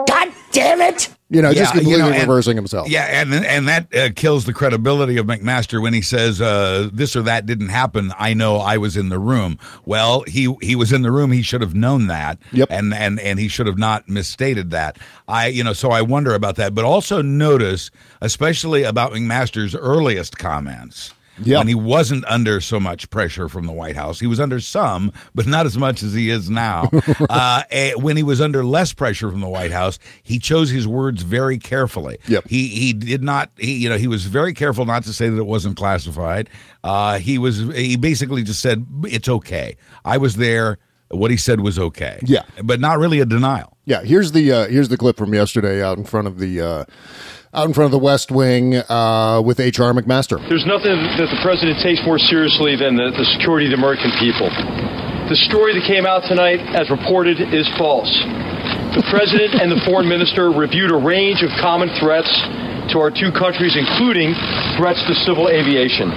[0.06, 1.08] God damn it!
[1.30, 2.88] You know, just Yeah, you completely know, and- reversing himself.
[2.88, 7.16] Yeah, and and that uh, kills the credibility of McMaster when he says uh, this
[7.16, 8.12] or that didn't happen.
[8.18, 9.58] I know I was in the room.
[9.84, 11.32] Well, he he was in the room.
[11.32, 12.38] He should have known that.
[12.52, 12.68] Yep.
[12.70, 14.98] And and and he should have not misstated that.
[15.26, 16.74] I you know so I wonder about that.
[16.74, 21.12] But also notice, especially about McMaster's earliest comments.
[21.42, 21.58] Yep.
[21.58, 25.12] When he wasn't under so much pressure from the White House, he was under some,
[25.34, 26.90] but not as much as he is now.
[27.28, 30.86] uh, eh, when he was under less pressure from the White House, he chose his
[30.86, 32.18] words very carefully.
[32.28, 32.48] Yep.
[32.48, 33.50] He he did not.
[33.58, 36.48] He you know he was very careful not to say that it wasn't classified.
[36.82, 39.76] Uh, he was he basically just said it's okay.
[40.04, 40.78] I was there.
[41.08, 42.18] What he said was okay.
[42.24, 42.42] Yeah.
[42.62, 43.76] but not really a denial.
[43.86, 46.84] Yeah, here's the uh, here's the clip from yesterday out in front of the uh,
[47.54, 49.94] out in front of the West Wing uh, with H.R.
[49.94, 50.42] McMaster.
[50.50, 54.10] There's nothing that the president takes more seriously than the, the security of the American
[54.18, 54.50] people.
[55.30, 58.10] The story that came out tonight, as reported, is false.
[58.98, 62.28] The president and the foreign minister reviewed a range of common threats
[62.92, 64.34] to our two countries, including
[64.76, 66.10] threats to civil aviation.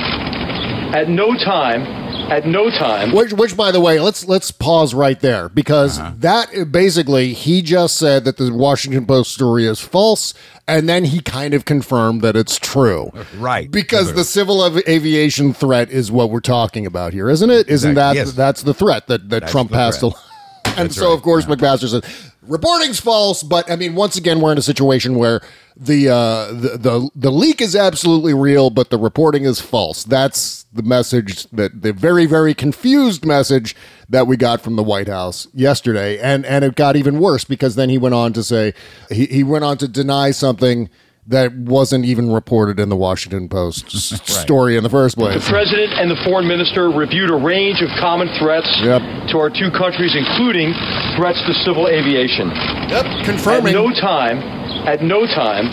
[0.92, 1.86] At no time,
[2.30, 6.50] at no time, Which, which, by the way, let's let's pause right there because that
[6.56, 10.34] uh, basically he just said that the Washington Post story is false,
[10.68, 13.12] and then he kind of confirmed that it's true.
[13.38, 13.72] Right.
[13.72, 17.70] Because the civil av- aviation threat is what we're talking about here, isn't it?
[17.70, 18.34] Isn't that yes.
[18.34, 20.14] that's the threat that, that That's Trump the passed threat.
[20.14, 20.24] along?
[20.78, 22.06] And That's so, right, of course, McMaster said,
[22.44, 23.42] reporting's false.
[23.42, 25.42] But I mean, once again, we're in a situation where
[25.80, 30.04] the, uh, the the the leak is absolutely real, but the reporting is false.
[30.04, 33.76] That's the message that the very very confused message
[34.10, 37.76] that we got from the White House yesterday, and and it got even worse because
[37.76, 38.74] then he went on to say
[39.12, 40.90] he he went on to deny something.
[41.30, 45.36] That wasn't even reported in the Washington Post s- story in the first place.
[45.44, 49.02] the president and the foreign minister reviewed a range of common threats Yep.
[49.32, 50.72] to our two countries, including
[51.20, 52.48] threats to civil aviation.
[52.48, 53.74] Yep, At confirming.
[53.74, 54.40] no time,
[54.86, 55.66] at no time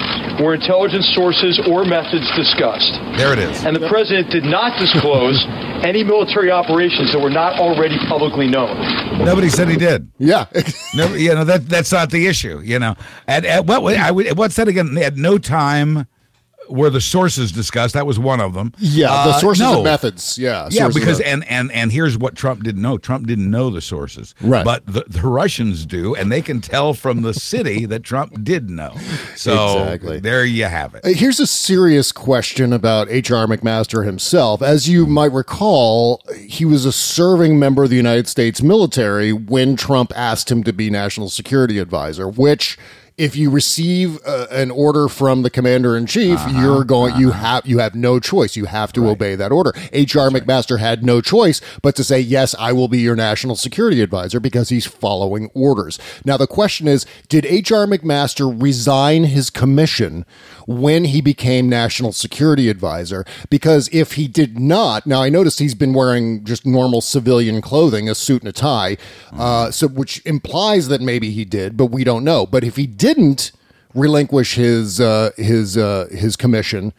[0.43, 2.93] were intelligence sources or methods discussed.
[3.17, 3.64] There it is.
[3.64, 5.38] And the president did not disclose
[5.85, 8.77] any military operations that were not already publicly known.
[9.25, 10.11] Nobody said he did.
[10.19, 10.47] yeah,
[10.95, 12.61] No, you know that that's not the issue.
[12.62, 12.95] You know,
[13.27, 14.97] at, at what I what's that again?
[14.99, 16.07] At no time
[16.68, 17.94] were the sources discussed.
[17.94, 18.72] That was one of them.
[18.79, 19.09] yeah.
[19.24, 19.74] The Uh, sources no.
[19.77, 20.38] and methods.
[20.38, 22.98] Yeah, Yeah, because and and and here's what Trump didn't know.
[22.98, 24.64] Trump didn't know the sources, Right.
[24.64, 28.70] But the, the Russians do, and they can tell from the city that Trump did
[28.70, 28.94] know.
[29.37, 30.20] So Exactly.
[30.20, 31.05] there you have it.
[31.05, 33.46] Uh, Here's a serious question about H.R.
[33.46, 34.62] McMaster himself.
[34.62, 39.77] As you might recall, he was a serving member of the United States military when
[39.77, 42.79] Trump asked him to be national security advisor, which
[43.16, 47.64] if you receive uh, an order from the commander in chief, you're going you have
[47.64, 48.57] you have no choice.
[48.57, 49.72] You have to obey that order.
[49.92, 50.31] H.R.
[50.31, 54.40] McMaster had no choice but to say, "Yes, I will be your national security advisor"
[54.40, 55.98] because he's following orders.
[56.24, 57.87] Now the question is, did H.R.
[57.87, 60.27] McMaster resign his commission
[60.66, 63.24] when he became national security advisor?
[63.48, 68.09] Because if he did not, now I noticed he's been wearing just normal civilian clothing,
[68.09, 68.96] a suit and a tie,
[69.33, 72.44] uh, so which implies that maybe he did, but we don't know.
[72.44, 73.53] But if he didn't
[73.93, 76.95] relinquish his uh, his uh, his commission,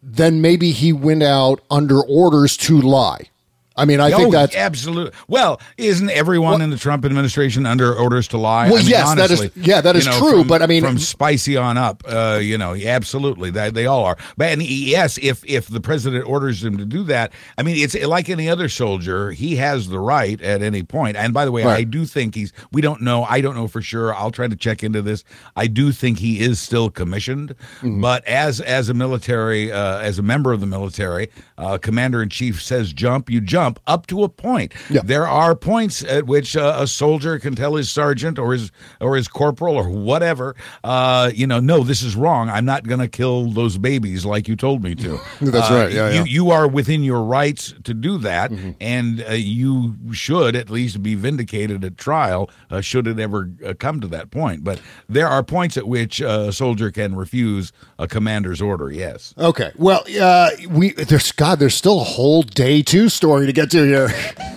[0.00, 3.28] then maybe he went out under orders to lie.
[3.76, 5.12] I mean, I think oh, that's absolutely.
[5.28, 8.66] Well, isn't everyone in the Trump administration under orders to lie?
[8.68, 10.66] Well, I mean, yes, that is- yeah, that is you know, true, from- but I
[10.66, 14.16] mean- from spicy on up, uh, you know, absolutely, they, they all are.
[14.36, 17.94] But and yes, if if the president orders him to do that, I mean, it's
[17.94, 21.16] like any other soldier; he has the right at any point.
[21.16, 21.78] And by the way, Right.
[21.78, 22.52] I do think he's.
[22.72, 23.24] We don't know.
[23.24, 24.14] I don't know for sure.
[24.14, 25.24] I'll try to check into this.
[25.56, 28.00] I do think he is still commissioned, Mm-hmm.
[28.02, 32.28] but as as a military, uh, as a member of the military, uh, commander in
[32.28, 33.61] chief says jump, you jump.
[33.62, 34.72] Jump up to a point.
[34.90, 35.02] Yeah.
[35.04, 38.70] There are points at which uh, a soldier can tell his sergeant or his
[39.00, 42.48] or his corporal or whatever, uh, you know, no, this is wrong.
[42.48, 45.20] I'm not going to kill those babies like you told me to.
[45.40, 45.92] That's Uh, right.
[45.92, 46.24] Yeah, you yeah.
[46.24, 48.70] you are within your rights to do that, Mm-hmm.
[48.80, 53.74] and uh, you should at least be vindicated at trial, uh, should it ever uh,
[53.78, 54.64] come to that point.
[54.64, 58.90] But there are points at which a soldier can refuse a commander's order.
[58.90, 59.34] Yes.
[59.38, 59.70] Okay.
[59.76, 61.58] Well, uh, we there's God.
[61.60, 64.08] There's still a whole day two story to get to here.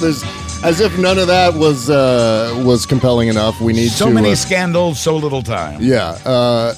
[0.00, 0.22] there's
[0.64, 3.60] as if none of that was uh, was compelling enough.
[3.60, 5.80] We need So to, many uh, scandals, so little time.
[5.80, 6.18] yeah.
[6.24, 6.74] Uh,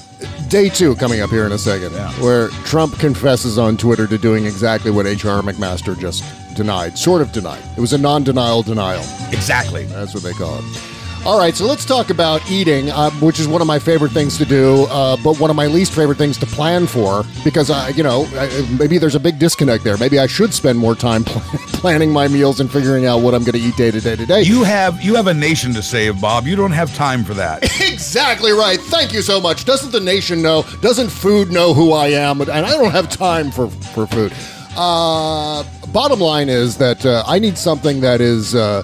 [0.49, 2.11] day two coming up here in a second, Yeah.
[2.21, 5.41] where Trump confesses on Twitter to doing exactly what H.R.
[5.41, 6.23] McMaster just
[6.55, 7.63] denied, sort of denied.
[7.75, 9.03] It was a non-denial denial.
[9.31, 9.85] Exactly.
[9.85, 10.90] That's what they call it.
[11.23, 14.39] All right, so let's talk about eating, uh, which is one of my favorite things
[14.39, 17.89] to do, uh, but one of my least favorite things to plan for because, I,
[17.89, 19.97] you know, I, maybe there's a big disconnect there.
[19.97, 21.41] Maybe I should spend more time pl-
[21.73, 24.25] planning my meals and figuring out what I'm going to eat day to day to
[24.25, 24.41] day.
[24.41, 26.47] You have you have a nation to save, Bob.
[26.47, 27.63] You don't have time for that.
[27.81, 28.79] exactly right.
[28.79, 29.63] Thank you so much.
[29.63, 30.63] Doesn't the nation know?
[30.81, 32.41] Doesn't food know who I am?
[32.41, 34.33] And I don't have time for for food.
[34.75, 38.81] Uh, bottom line is that uh, I need something that is uh,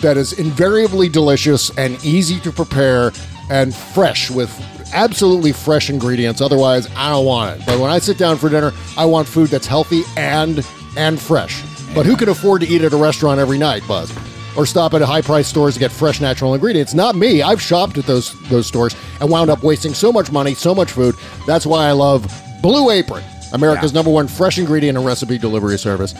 [0.00, 3.12] that is invariably delicious and easy to prepare
[3.50, 4.50] and fresh with
[4.94, 6.40] absolutely fresh ingredients.
[6.40, 7.66] Otherwise, I don't want it.
[7.66, 11.62] But when I sit down for dinner, I want food that's healthy and and fresh.
[11.94, 14.12] But who can afford to eat at a restaurant every night, Buzz?
[14.56, 16.94] or stop at a high price stores to get fresh natural ingredients.
[16.94, 17.42] Not me.
[17.42, 20.90] I've shopped at those those stores and wound up wasting so much money, so much
[20.90, 21.14] food.
[21.46, 22.26] That's why I love
[22.62, 26.14] Blue Apron, America's number one fresh ingredient and recipe delivery service.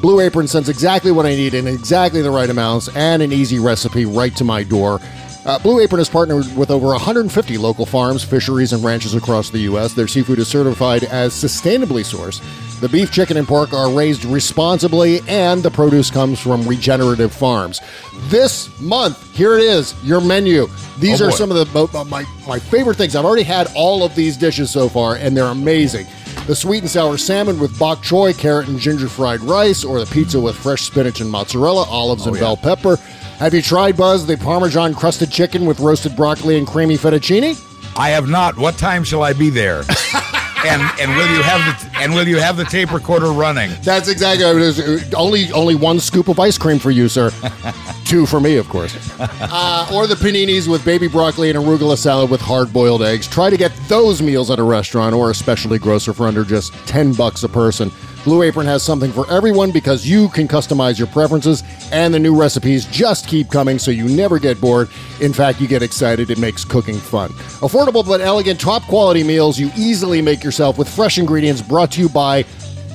[0.00, 3.58] Blue Apron sends exactly what I need in exactly the right amounts and an easy
[3.58, 5.00] recipe right to my door.
[5.46, 9.58] Uh, Blue Apron has partnered with over 150 local farms, fisheries, and ranches across the
[9.60, 9.92] U.S.
[9.92, 12.40] Their seafood is certified as sustainably sourced.
[12.80, 17.80] The beef, chicken, and pork are raised responsibly, and the produce comes from regenerative farms.
[18.28, 20.66] This month, here it is, your menu.
[20.98, 23.14] These Oh, are some of the my my favorite things.
[23.14, 26.06] I've already had all of these dishes so far, and they're amazing.
[26.46, 30.06] The sweet and sour salmon with bok choy, carrot, and ginger fried rice, or the
[30.06, 32.98] pizza with fresh spinach and mozzarella, olives, and bell pepper.
[33.38, 37.60] Have you tried Buzz the Parmesan crusted chicken with roasted broccoli and creamy fettuccine?
[37.96, 38.56] I have not.
[38.56, 39.78] What time shall I be there?
[40.64, 43.70] and and will you have the and will you have the tape recorder running?
[43.82, 45.14] That's exactly what it is.
[45.14, 47.30] Only only one scoop of ice cream for you, sir.
[48.04, 48.94] Two for me, of course.
[49.18, 53.26] Uh, or the paninis with baby broccoli and arugula salad with hard-boiled eggs.
[53.26, 56.72] Try to get those meals at a restaurant or a specialty grocer for under just
[56.86, 57.90] ten bucks a person.
[58.24, 62.34] Blue Apron has something for everyone because you can customize your preferences, and the new
[62.34, 64.88] recipes just keep coming, so you never get bored.
[65.20, 66.30] In fact, you get excited.
[66.30, 67.28] It makes cooking fun.
[67.60, 72.00] Affordable but elegant, top quality meals you easily make yourself with fresh ingredients brought to
[72.00, 72.46] you by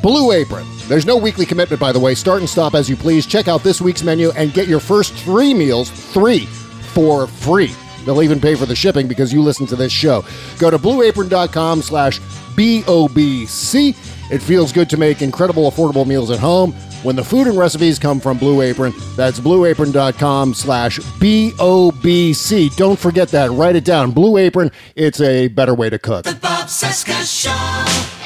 [0.02, 0.66] Blue Apron.
[0.88, 2.16] There's no weekly commitment, by the way.
[2.16, 3.28] Start and stop as you please.
[3.28, 7.72] Check out this week's menu and get your first three meals, three, for free.
[8.06, 10.26] They'll even pay for the shipping because you listen to this show.
[10.58, 12.20] Go to blueapron.com slash
[12.56, 13.96] B-O-B-C.
[14.32, 17.98] It feels good to make incredible, affordable meals at home when the food and recipes
[17.98, 18.94] come from Blue Apron.
[19.16, 22.70] That's blueapron.com slash B-O-B-C.
[22.76, 23.52] Don't forget that.
[23.52, 24.12] Write it down.
[24.12, 26.26] Blue Apron, it's a better way to cook.
[26.26, 28.20] The Bob Cesca Show.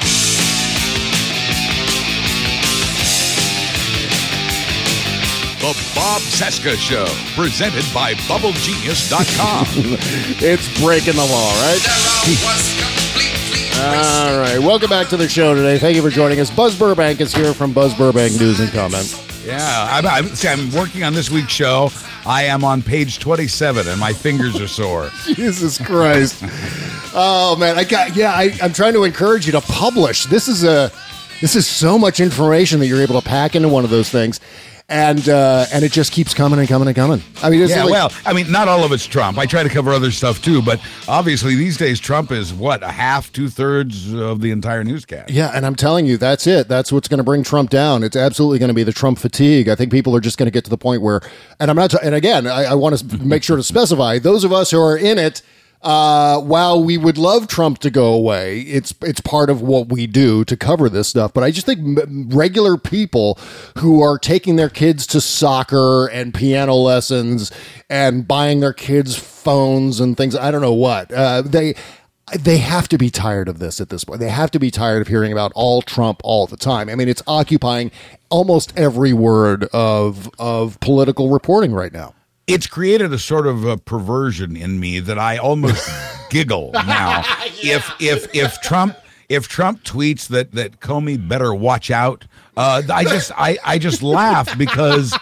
[5.60, 7.06] The Bob Cesca Show,
[7.40, 9.64] presented by BubbleGenius.com.
[10.46, 12.93] It's breaking the law, right?
[13.76, 14.58] All right.
[14.58, 15.78] Welcome back to the show today.
[15.78, 16.50] Thank you for joining us.
[16.50, 19.20] Buzz Burbank is here from Buzz Burbank News and Comment.
[19.44, 21.90] Yeah, I'm, I'm, see, I'm working on this week's show.
[22.24, 25.10] I am on page 27, and my fingers are sore.
[25.24, 26.42] Jesus Christ.
[27.14, 30.24] Oh man, I got yeah, I, I'm trying to encourage you to publish.
[30.26, 30.90] This is a
[31.40, 34.40] this is so much information that you're able to pack into one of those things.
[34.86, 37.22] And uh, and it just keeps coming and coming and coming.
[37.42, 39.38] I mean, Yeah, like- well, I mean, not all of it's Trump.
[39.38, 42.90] I try to cover other stuff too, but obviously these days Trump is what a
[42.90, 45.30] half, two thirds of the entire newscast.
[45.30, 46.68] Yeah, and I'm telling you, that's it.
[46.68, 48.02] That's what's going to bring Trump down.
[48.02, 49.68] It's absolutely going to be the Trump fatigue.
[49.68, 51.22] I think people are just going to get to the point where,
[51.58, 54.44] and I'm not, t- and again, I, I want to make sure to specify those
[54.44, 55.40] of us who are in it.
[55.84, 60.06] Uh, while we would love Trump to go away, it's it's part of what we
[60.06, 61.34] do to cover this stuff.
[61.34, 62.00] But I just think
[62.32, 63.38] regular people
[63.78, 67.52] who are taking their kids to soccer and piano lessons
[67.90, 71.74] and buying their kids phones and things, I don't know what uh, they
[72.32, 74.20] they have to be tired of this at this point.
[74.20, 76.88] They have to be tired of hearing about all Trump all the time.
[76.88, 77.90] I mean, it's occupying
[78.30, 82.14] almost every word of of political reporting right now.
[82.46, 85.88] It's created a sort of a perversion in me that I almost
[86.30, 87.22] giggle now.
[87.66, 88.94] If if if Trump
[89.30, 92.26] if Trump tweets that that Comey better watch out,
[92.58, 95.16] uh, I just I I just laugh because.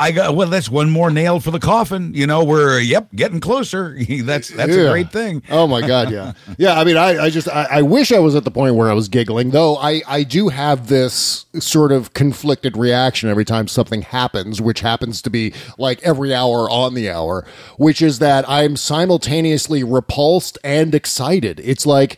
[0.00, 0.48] I got well.
[0.48, 2.12] That's one more nail for the coffin.
[2.14, 3.94] You know, we're yep getting closer.
[4.22, 4.82] that's that's Yeah.
[4.84, 5.42] a great thing.
[5.50, 6.80] Oh my god, yeah, yeah.
[6.80, 8.94] I mean, I, I just I, I wish I was at the point where I
[8.94, 9.50] was giggling.
[9.50, 14.80] Though I I do have this sort of conflicted reaction every time something happens, which
[14.80, 17.44] happens to be like every hour on the hour,
[17.76, 21.60] which is that I'm simultaneously repulsed and excited.
[21.60, 22.16] It's like.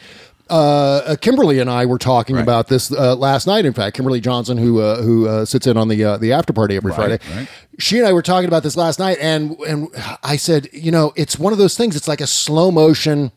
[0.52, 3.64] Uh, Kimberly and I were talking about this uh, last night.
[3.64, 6.52] In fact, Kimberly Johnson, who uh, who uh, sits in on the uh, the after
[6.52, 7.48] party every Friday, right.
[7.78, 9.88] she and I were talking about this last night, and and
[10.22, 11.96] I said, you know, it's one of those things.
[11.96, 13.32] It's like a slow motion.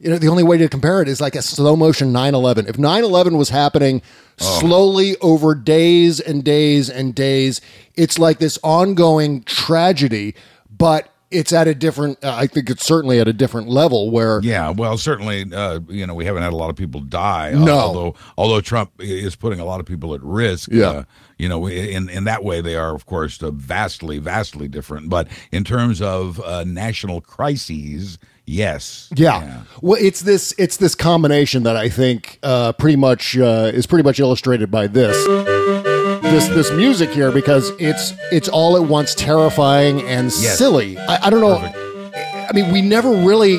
[0.00, 2.66] You know, the only way to compare it is like a slow motion 9/11.
[2.66, 4.00] If 9/11 was happening
[4.38, 7.60] slowly over days and days and days,
[7.94, 10.34] it's like this ongoing tragedy,
[10.70, 12.24] but it's at a different.
[12.24, 16.06] Uh, I think it's certainly at a different level where Yeah, well, certainly, uh, you
[16.06, 17.52] know, we haven't had a lot of people die.
[17.52, 17.78] No.
[17.78, 20.70] although although Trump is putting a lot of people at risk.
[20.72, 20.88] Yeah.
[20.88, 21.04] uh,
[21.38, 25.08] you know, in in that way, they are, of course, uh, vastly, vastly different.
[25.10, 29.62] But in terms of uh, national crises, yes, Yeah.
[29.82, 34.04] Well, it's this it's this combination that I think uh, pretty much uh, is pretty
[34.04, 35.16] much illustrated by this
[36.34, 40.58] this this music here because it's it's all at once terrifying and Yes.
[40.58, 40.98] silly.
[40.98, 41.56] I, I don't know.
[41.56, 43.58] I mean, we never really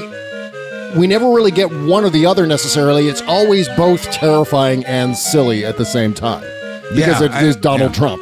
[0.98, 3.08] we never really get one or the other necessarily.
[3.08, 6.42] It's always both terrifying and silly at the same time
[6.94, 7.98] because Yeah, it I- is Donald yeah.
[8.00, 8.22] Trump.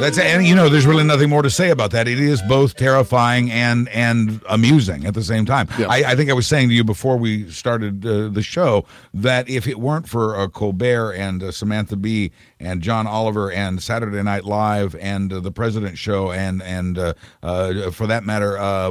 [0.00, 2.08] That's and you know, there's really nothing more to say about that.
[2.08, 5.68] It is both terrifying and and amusing at the same time.
[5.78, 5.86] Yeah.
[5.88, 8.84] I, I think I was saying to you before we started uh, the show
[9.14, 13.80] that if it weren't for uh, Colbert and uh, Samantha Bee and John Oliver and
[13.80, 17.14] Saturday Night Live and uh, the President Show and and uh,
[17.44, 18.88] uh, for that matter, uh,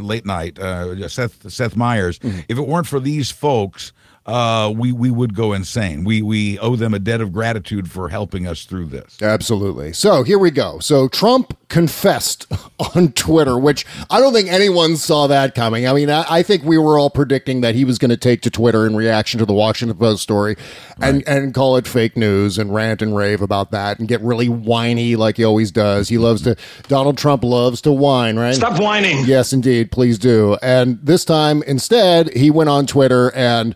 [0.00, 2.40] late night, uh, Seth Seth Meyers, Mm-hmm.
[2.48, 3.92] if it weren't for these folks.
[4.28, 6.04] Uh, we we would go insane.
[6.04, 9.16] We we owe them a debt of gratitude for helping us through this.
[9.22, 9.94] Absolutely.
[9.94, 10.80] So here we go.
[10.80, 12.46] So Trump confessed
[12.94, 15.88] on Twitter, which I don't think anyone saw that coming.
[15.88, 18.42] I mean, I, I think we were all predicting that he was going to take
[18.42, 20.56] to Twitter in reaction to the Washington Post story
[21.00, 24.50] and, and call it fake news and rant and rave about that and get really
[24.50, 26.10] whiny like he always does.
[26.10, 26.54] He loves to,
[26.86, 28.54] Donald Trump loves to whine, right?
[28.54, 29.24] Stop whining.
[29.24, 29.90] Yes, indeed.
[29.90, 30.58] Please do.
[30.60, 33.74] And this time, instead, he went on Twitter and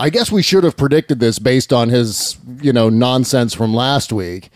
[0.00, 4.14] I guess we should have predicted this based on his, you know, nonsense from last
[4.14, 4.48] week,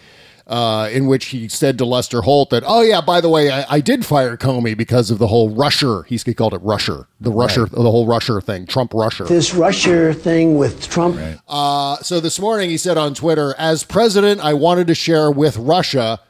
[0.47, 3.67] uh, in which he said to Lester Holt that, oh, yeah, by the way, I,
[3.69, 6.05] I did fire Comey because of the whole Rusher.
[6.05, 9.25] He's, he called it Rusher, the Rusher, the whole Rusher thing, Trump Rusher.
[9.25, 11.21] This Russia thing with Trump.
[11.47, 15.59] Uh, so this morning he said on Twitter, as president, I wanted to share with
[15.59, 16.21] Russia,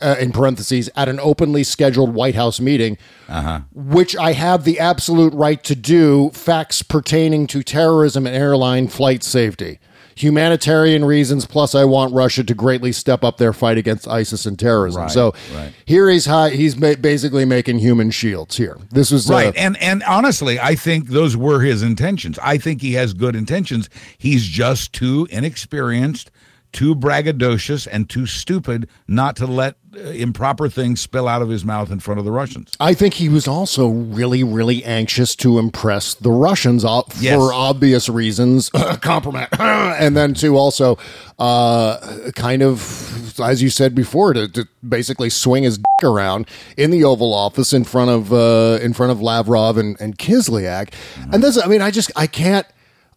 [0.00, 2.98] uh, in parentheses, at an openly scheduled White House meeting,
[3.72, 9.22] which I have the absolute right to do, facts pertaining to terrorism and airline flight
[9.22, 9.78] safety.
[10.16, 14.58] Humanitarian reasons, plus I want Russia to greatly step up their fight against ISIS and
[14.58, 15.02] terrorism.
[15.02, 15.74] Right, so right.
[15.84, 18.78] here he's high, he's basically making human shields here.
[18.90, 22.80] This was uh, right and and honestly i think those were his intentions i think
[22.80, 26.30] he has good intentions he's just too inexperienced
[26.76, 31.64] too braggadocious and too stupid not to let uh, improper things spill out of his
[31.64, 35.58] mouth in front of the russians I think he was also really, really anxious to
[35.58, 37.40] impress the Russians uh, for Yes.
[37.70, 38.70] obvious reasons,
[39.00, 39.48] compromise,
[40.04, 40.98] and then to also
[41.38, 46.46] uh, kind of, as you said before, to, to basically swing his dick around
[46.76, 50.92] in the Oval Office in front of uh, in front of Lavrov and, and Kislyak.
[51.32, 52.66] And this, I mean, I just I can't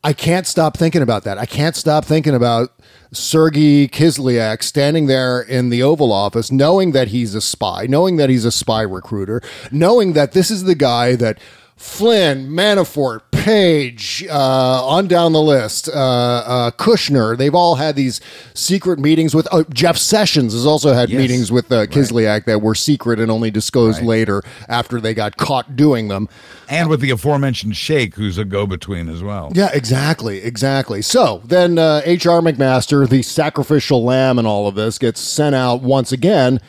[0.03, 1.37] I can't stop thinking about that.
[1.37, 2.71] I can't stop thinking about
[3.11, 8.29] Sergei Kislyak standing there in the Oval Office, knowing that he's a spy, knowing that
[8.29, 9.41] he's a spy recruiter,
[9.71, 11.37] knowing that this is the guy that
[11.79, 18.19] Flynn, Manafort, Page, uh, on down the list, uh, uh, Kushner, they've all had these
[18.53, 21.17] secret meetings with oh, Jeff Sessions has also had Yes.
[21.17, 24.07] meetings with uh, Kislyak that were secret and only disclosed Right.
[24.07, 26.27] later after they got caught doing them.
[26.67, 31.01] and with the aforementioned sheikh who's a go-between as well Yeah, exactly, exactly.
[31.01, 32.41] So then uh, H.R.
[32.41, 36.59] McMaster, the sacrificial lamb in all of this, gets sent out once again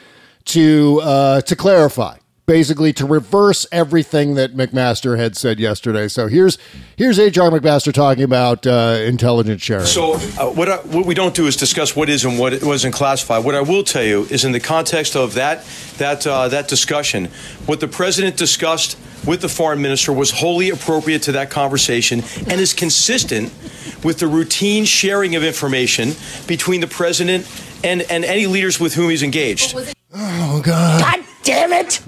[0.47, 6.09] to uh, to clarify, basically to reverse everything that McMaster had said yesterday.
[6.09, 6.59] So here's
[6.97, 7.51] here's H.R.
[7.51, 9.87] McMaster talking about uh, intelligence sharing.
[9.87, 12.95] So, uh, what, I, what we don't do is discuss what is and what wasn't
[12.95, 13.45] classified.
[13.45, 15.65] What I will tell you is, in the context of that
[15.99, 17.27] that uh, that discussion,
[17.67, 22.61] what the president discussed with the foreign minister was wholly appropriate to that conversation and
[22.61, 23.53] is consistent
[24.03, 26.13] with the routine sharing of information
[26.47, 27.47] between the president
[27.85, 29.75] and, and any leaders with whom he's engaged.
[30.15, 31.01] oh God.
[31.03, 32.01] God damn it!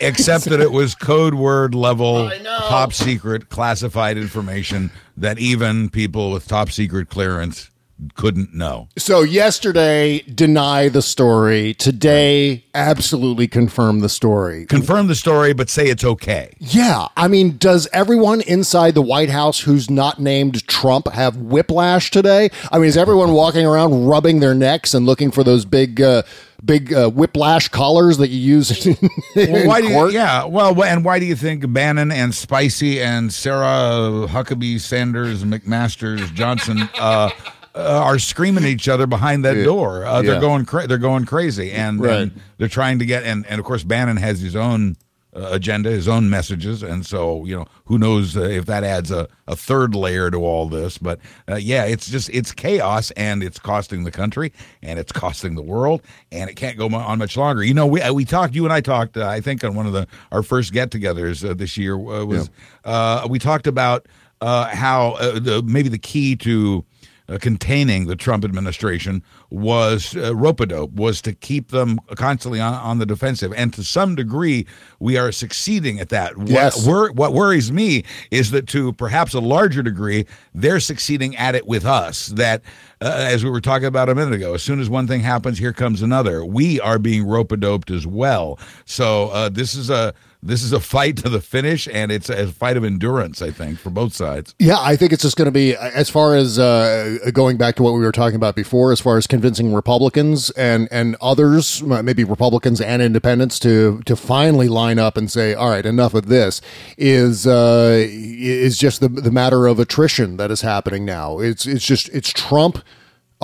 [0.00, 6.46] Except that it was code word level, top secret, classified information that even people with
[6.46, 7.70] top secret clearance
[8.14, 8.88] couldn't know.
[8.98, 11.74] So yesterday, deny the story.
[11.74, 14.66] Today, absolutely confirm the story.
[14.66, 16.54] Confirm the story, but say it's okay.
[16.58, 22.10] Yeah, I mean, does everyone inside the White House who's not named Trump have whiplash
[22.10, 22.50] today?
[22.72, 26.22] I mean, is everyone walking around rubbing their necks and looking for those big, uh,
[26.64, 28.96] big uh, whiplash collars that you use in,
[29.36, 33.32] Well, why do you, yeah, well, and why do you think Bannon and Spicy and
[33.32, 37.30] Sarah Huckabee Sanders McMasters Johnson uh,
[37.74, 39.64] uh, are screaming at each other behind that Yeah.
[39.64, 40.04] door?
[40.06, 40.40] Uh, they're Yeah.
[40.40, 42.12] going cra- they're going crazy, and, Right.
[42.22, 44.96] and they're trying to get and and of course Bannon has his own.
[45.36, 49.10] Uh, agenda, his own messages, and so you know who knows uh, if that adds
[49.10, 50.96] a, a third layer to all this.
[50.96, 51.18] But
[51.48, 55.62] uh, yeah, it's just it's chaos, and it's costing the country, and it's costing the
[55.62, 57.64] world, and it can't go on much longer.
[57.64, 59.88] You know, we uh, we talked, you and I talked, uh, I think on one
[59.88, 62.48] of the our first get-togethers uh, this year uh, was
[62.84, 64.06] uh, we talked about
[64.40, 66.84] uh, how uh, the, maybe the key to
[67.28, 72.98] uh, containing the Trump administration was uh, rope-a-dope, was to keep them constantly on, on
[72.98, 73.52] the defensive.
[73.56, 74.66] And to some degree,
[74.98, 76.32] we are succeeding at that.
[76.44, 76.76] Yes.
[76.76, 81.54] What, wor- what worries me is that to perhaps a larger degree, they're succeeding at
[81.54, 82.28] it with us.
[82.28, 82.62] That,
[83.00, 85.58] uh, as we were talking about a minute ago, as soon as one thing happens,
[85.58, 86.44] here comes another.
[86.44, 88.58] We are being rope-a-doped as well.
[88.84, 90.12] So uh, this is a
[90.44, 93.78] this is a fight to the finish, and it's a fight of endurance, I think,
[93.78, 94.54] for both sides.
[94.58, 97.82] Yeah, I think it's just going to be as far as uh, going back to
[97.82, 102.24] what we were talking about before, as far as convincing Republicans and and others, maybe
[102.24, 106.60] Republicans and Independents, to to finally line up and say, "All right, enough of this."
[106.98, 111.38] Is uh, is just the the matter of attrition that is happening now.
[111.38, 112.78] It's it's just it's Trump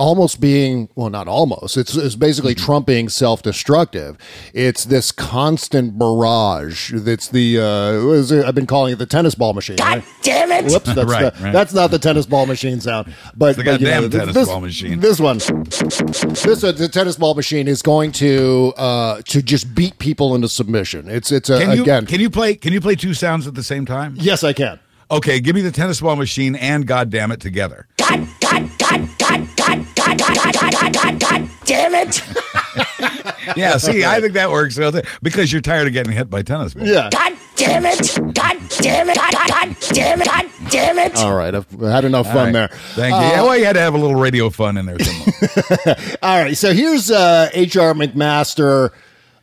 [0.01, 4.17] almost being well not almost it's, it's basically trump being self-destructive
[4.51, 8.43] it's this constant barrage that's the uh what is it?
[8.45, 10.03] i've been calling it the tennis ball machine right?
[10.23, 10.71] Damn it!
[10.71, 11.53] whoops that's, Right, the, right.
[11.53, 14.47] that's not the tennis ball machine sound but, the but, you know, goddamn tennis this,
[14.47, 14.99] ball machine.
[14.99, 19.99] this one this uh, the tennis ball machine is going to uh to just beat
[19.99, 22.95] people into submission it's it's a, Can you again can you play can you play
[22.95, 24.15] two sounds at the same time?
[24.17, 24.79] yes i can
[25.11, 27.85] Okay, give me the tennis ball machine and God damn it together.
[27.97, 32.21] God, God, God, God, God, God, God, God, God, God, God, damn it!
[33.57, 34.79] Yeah, see, I think that works
[35.21, 36.87] because you're tired of getting hit by tennis balls.
[36.87, 38.17] yeah God damn it!
[38.33, 39.17] God damn it!
[39.17, 40.27] God, God, God damn it!
[40.27, 41.17] God damn it!
[41.17, 42.53] all right i've had enough All fun right.
[42.53, 43.19] there Thank you.
[43.21, 45.97] yeah, well, you had to have a little radio fun in there somewhere.
[46.21, 47.93] All right, so here's uh, H.R.
[47.93, 48.91] McMaster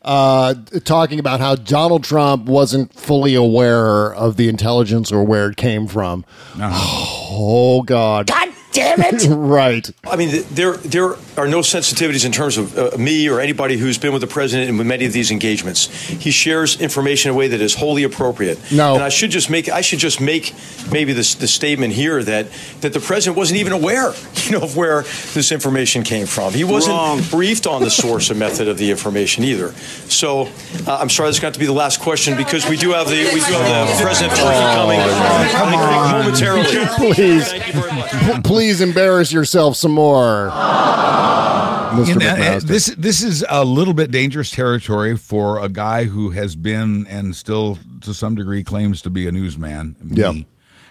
[0.09, 0.55] uh,
[0.85, 5.87] talking about how Donald Trump wasn't fully aware of the intelligence or where it came
[5.87, 6.25] from.
[6.59, 8.27] Oh God!
[8.27, 8.49] God
[8.79, 9.27] damn it!
[9.31, 9.91] right.
[10.07, 13.99] I mean, there there are no sensitivities in terms of uh, me or anybody who's
[13.99, 15.87] been with the president in many of these engagements.
[16.07, 18.59] He shares information in a way that is wholly appropriate.
[18.73, 18.95] No.
[18.95, 20.55] and I should just make I should just make
[20.91, 22.47] maybe this the statement here that
[22.81, 24.13] that the president wasn't even aware,
[24.45, 25.03] you know, of where
[25.35, 26.53] this information came from.
[26.53, 27.23] He wasn't Wrong.
[27.31, 29.73] briefed on the source and method of the information either.
[30.09, 30.49] So
[30.87, 33.31] uh, I'm sorry, this got to be the last question because we do have the
[33.35, 35.01] we do have the president coming
[36.13, 36.65] momentarily.
[36.97, 38.95] Please, Thank you very much.
[38.95, 40.51] P- please embarrass yourself some more,
[41.93, 42.09] Mr.
[42.09, 46.55] You know, this this is a little bit dangerous territory for a guy who has
[46.57, 49.97] been and still to some degree claims to be a newsman.
[50.03, 50.17] me.
[50.17, 50.33] Yeah.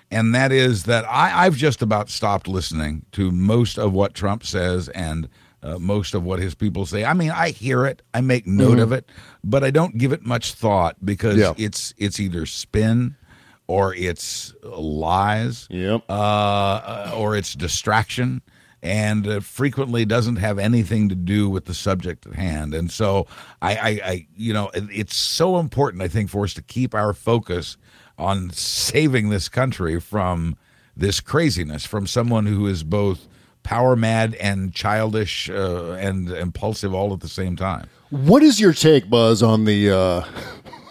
[0.10, 4.46] And that is that I, I've just about stopped listening to most of what Trump
[4.46, 5.28] says and
[5.62, 7.04] uh, most of what his people say.
[7.04, 9.10] I mean, I hear it, I make note of it,
[9.44, 11.60] but I don't give it much thought because Mm-hmm.
[11.62, 11.66] Yeah.
[11.68, 13.16] it's it's either spin
[13.68, 16.04] or it's lies Yep.
[16.10, 18.42] uh, uh, or it's distraction
[18.84, 22.74] and uh, frequently doesn't have anything to do with the subject at hand.
[22.74, 23.26] And so
[23.62, 26.94] I, I, I, you know, it- it's so important, I think, for us to keep
[26.94, 27.76] our focus
[28.18, 30.58] on saving this country from
[30.96, 33.28] this craziness, from someone who is both
[33.64, 37.90] power mad and childish uh, and impulsive all at the same time.
[38.10, 40.22] What is your take, Buzz, on the uh,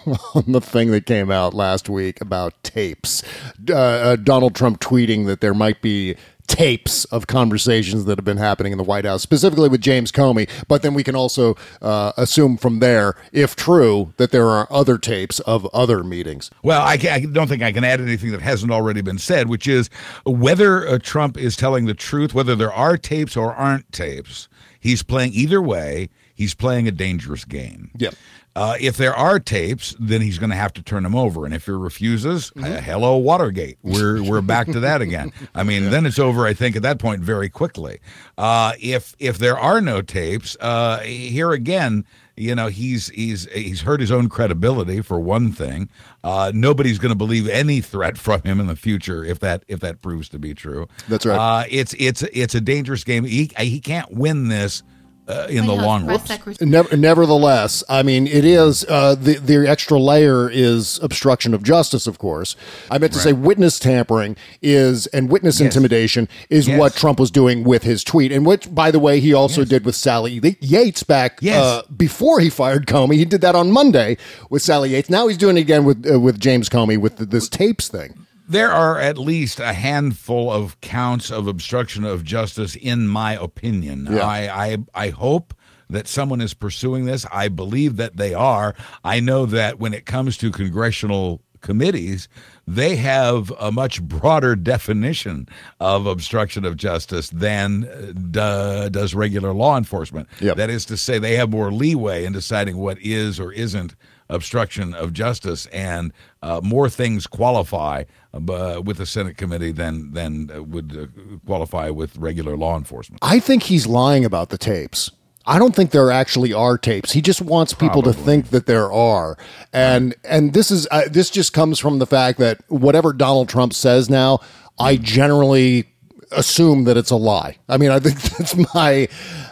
[0.34, 3.22] on the thing that came out last week about tapes?
[3.68, 8.36] Uh, uh, Donald Trump tweeting that there might be tapes of conversations that have been
[8.36, 10.48] happening in the White House, specifically with James Comey.
[10.68, 14.96] But then we can also uh, assume from there, if true, that there are other
[14.98, 16.50] tapes of other meetings.
[16.62, 19.66] Well, I, I don't think I can add anything that hasn't already been said, which
[19.66, 19.90] is
[20.24, 24.48] whether uh, Trump is telling the truth, whether there are tapes or aren't tapes,
[24.78, 26.10] he's playing either way.
[26.34, 27.90] He's playing a dangerous game.
[27.96, 28.14] Yep.
[28.56, 31.44] Uh, if there are tapes, then he's going to have to turn them over.
[31.44, 33.76] And if he refuses, uh, hello, Watergate.
[33.82, 35.30] We're we're back to that again.
[35.54, 36.46] I mean, then it's over.
[36.46, 38.00] I think at that point very quickly.
[38.38, 43.82] Uh, if if there are no tapes, uh, here again, you know he's he's he's
[43.82, 45.90] hurt his own credibility for one thing.
[46.24, 49.80] Uh, nobody's going to believe any threat from him in the future if that if
[49.80, 50.88] that proves to be true.
[51.08, 51.38] That's right.
[51.38, 53.24] Uh, it's it's it's a dangerous game.
[53.24, 54.82] He he can't win this
[55.28, 56.20] uh, in the long run.
[56.60, 62.06] Never, nevertheless, I mean, it is uh, the the extra layer is obstruction of justice.
[62.06, 62.56] Of course,
[62.90, 66.78] I meant to say witness tampering is and witness intimidation is Yes.
[66.78, 69.84] what Trump was doing with his tweet, and which, by the way, he also did
[69.84, 71.56] with Sally Yates back Yes.
[71.62, 73.14] uh, before he fired Comey.
[73.16, 74.16] He did that on Monday
[74.50, 75.10] with Sally Yates.
[75.10, 78.25] Now he's doing it again with uh, with James Comey with the, this tapes thing.
[78.48, 84.08] There are at least a handful of counts of obstruction of justice, in my opinion.
[84.10, 84.24] Yeah.
[84.24, 85.54] I, I I hope
[85.90, 87.26] that someone is pursuing this.
[87.32, 88.74] I believe that they are.
[89.04, 92.28] I know that when it comes to congressional committees,
[92.66, 95.48] they have a much broader definition
[95.80, 100.28] of obstruction of justice than uh, do- does regular law enforcement.
[100.40, 100.56] Yep.
[100.56, 103.96] That is to say, they have more leeway in deciding what is or isn't
[104.28, 106.12] obstruction of justice, and
[106.42, 108.04] uh, more things qualify
[108.34, 113.18] uh, with the Senate committee than than uh, would uh, qualify with regular law enforcement.
[113.22, 115.10] I think he's lying about the tapes.
[115.48, 117.12] I don't think there actually are tapes.
[117.12, 119.38] He just wants people to think that there are,
[119.72, 123.72] and and this is uh, this just comes from the fact that whatever Donald Trump
[123.72, 124.40] says now,
[124.78, 125.95] I generally
[126.32, 127.56] assume that it's a lie.
[127.68, 129.08] I mean, I think that's my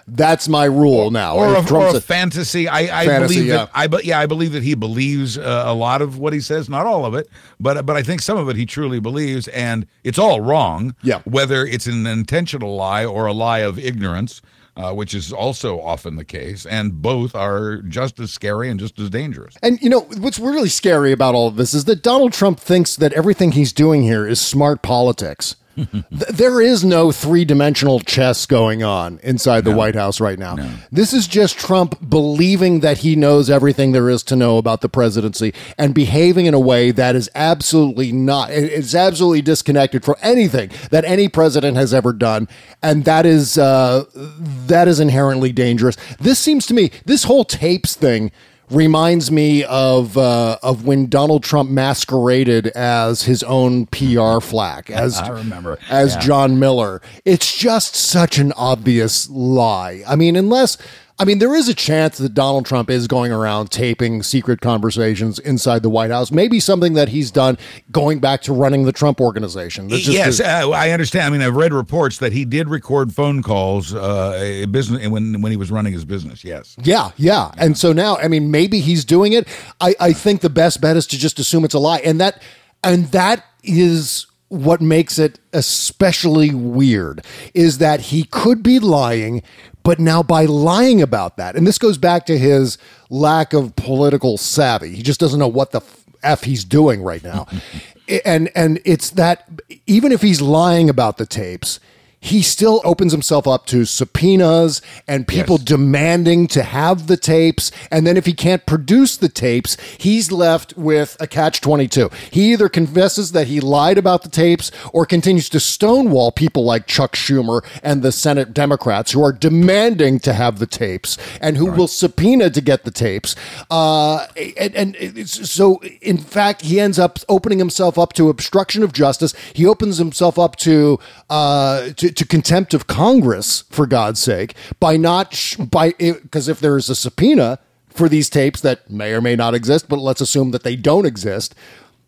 [0.07, 1.37] that's my rule now.
[1.37, 2.69] Or a, or a a- fantasy.
[2.69, 3.57] I, I Fantasy, believe yeah.
[3.57, 3.71] that.
[3.75, 6.69] I but yeah, I believe that he believes uh, a lot of what he says.
[6.69, 7.29] Not all of it,
[7.61, 10.95] but but I think some of it he truly believes, and it's all wrong.
[11.03, 11.21] Yeah.
[11.25, 14.43] Whether it's an intentional lie or a lie of ignorance,
[14.77, 18.99] uh, which is also often the case, and both are just as scary and just
[18.99, 19.55] as dangerous.
[19.63, 22.97] And you know what's really scary about all of this is that Donald Trump thinks
[22.97, 25.57] that everything he's doing here is smart politics.
[25.75, 30.57] Th- there is no three-dimensional chess going on inside the White House right now.
[30.91, 34.89] This is just Trump believing that he knows everything there is to know about the
[34.89, 40.71] presidency and behaving in a way that is absolutely not it's absolutely disconnected from anything
[40.91, 42.49] that any president has ever done
[42.83, 45.97] and that is uh, that is inherently dangerous.
[46.21, 48.31] This seems to me this whole tapes thing
[48.71, 55.19] reminds me of uh, of when Donald Trump masqueraded as his own PR flack as
[55.19, 55.79] I remember.
[55.89, 56.21] as Yeah.
[56.21, 57.01] John Miller.
[57.25, 60.03] It's just such an obvious lie.
[60.07, 60.79] I mean, unless
[61.17, 65.39] I mean, there is a chance that Donald Trump is going around taping secret conversations
[65.39, 66.33] inside the White House.
[66.33, 67.57] Maybe something that he's done
[67.93, 69.89] going back to running the Trump organization.
[69.89, 71.27] Just yes, uh, I understand.
[71.27, 75.41] I mean, I've read reports that he did record phone calls, uh, a business when
[75.41, 76.43] when he was running his business.
[76.43, 76.77] Yes.
[76.83, 77.53] Yeah, yeah.
[77.59, 79.47] And so now, I mean, maybe he's doing it.
[79.81, 81.99] I, I think the best bet is to just assume it's a lie.
[81.99, 82.43] And that
[82.83, 87.25] and that is what makes it especially weird
[87.55, 89.43] is that he could be lying,
[89.83, 92.79] but now by lying about that, and this goes back to his
[93.11, 94.95] lack of political savvy.
[94.95, 95.81] He just doesn't know what the
[96.23, 97.47] f he's doing right now.
[98.25, 99.49] and and it's that
[99.87, 101.81] even if he's lying about the tapes,
[102.25, 107.71] he still opens himself up to subpoenas and people demanding to have the tapes.
[107.91, 112.09] And then if he can't produce the tapes, he's left with a catch 22.
[112.31, 116.87] He either confesses that he lied about the tapes or continues to stonewall people like
[116.87, 121.71] Chuck Schumer and the Senate Democrats who are demanding to have the tapes and who
[121.71, 123.37] will subpoena to get the tapes.
[123.71, 128.83] Uh, and, and it's, so, in fact, he ends up opening himself up to obstruction
[128.83, 129.35] of justice.
[129.53, 130.99] He opens himself up to
[131.29, 136.49] uh, to, to contempt of Congress, for God's sake, by not sh- by eh, because
[136.49, 137.59] if there is a subpoena
[137.89, 141.07] for these tapes that may or may not exist, but let's assume that they don't
[141.07, 141.55] exist.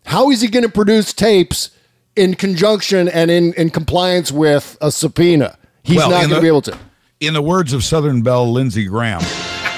[0.05, 1.71] How is he going to produce tapes
[2.15, 5.57] in conjunction and in, in compliance with a subpoena?
[5.83, 6.77] He's Well, not going to be able to.
[7.19, 9.21] In the words of Southern Belle Lindsey Graham,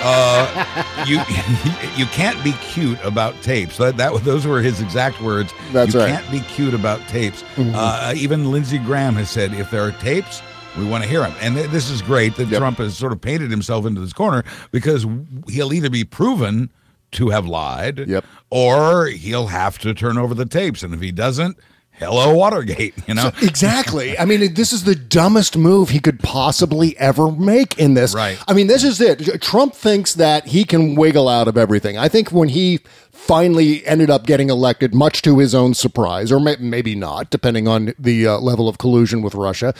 [0.01, 1.17] uh, you
[1.95, 3.77] you can't be cute about tapes.
[3.77, 5.53] That, that those were his exact words.
[5.71, 6.09] That's you right.
[6.09, 7.43] can't be cute about tapes.
[7.55, 7.73] Mhm.
[7.75, 10.41] Uh, even Lindsey Graham has said if there are tapes.
[10.77, 13.19] We want to hear them, and th- this is great that Trump has sort of
[13.19, 15.05] painted himself into this corner because
[15.49, 16.69] he'll either be proven
[17.13, 18.23] to have lied, Yep.
[18.51, 21.57] or he'll have to turn over the tapes, and if he doesn't,
[21.99, 22.95] hello Watergate.
[23.07, 24.17] You know, So- exactly.
[24.17, 28.13] I mean, this is the dumbest move he could possibly ever make in this.
[28.13, 28.37] Right.
[28.47, 29.41] I mean, this is it.
[29.41, 31.97] Trump thinks that he can wiggle out of everything.
[31.97, 32.79] I think when he
[33.19, 37.67] finally ended up getting elected, much to his own surprise, or may- maybe not, depending
[37.67, 39.73] on the uh, level of collusion with Russia,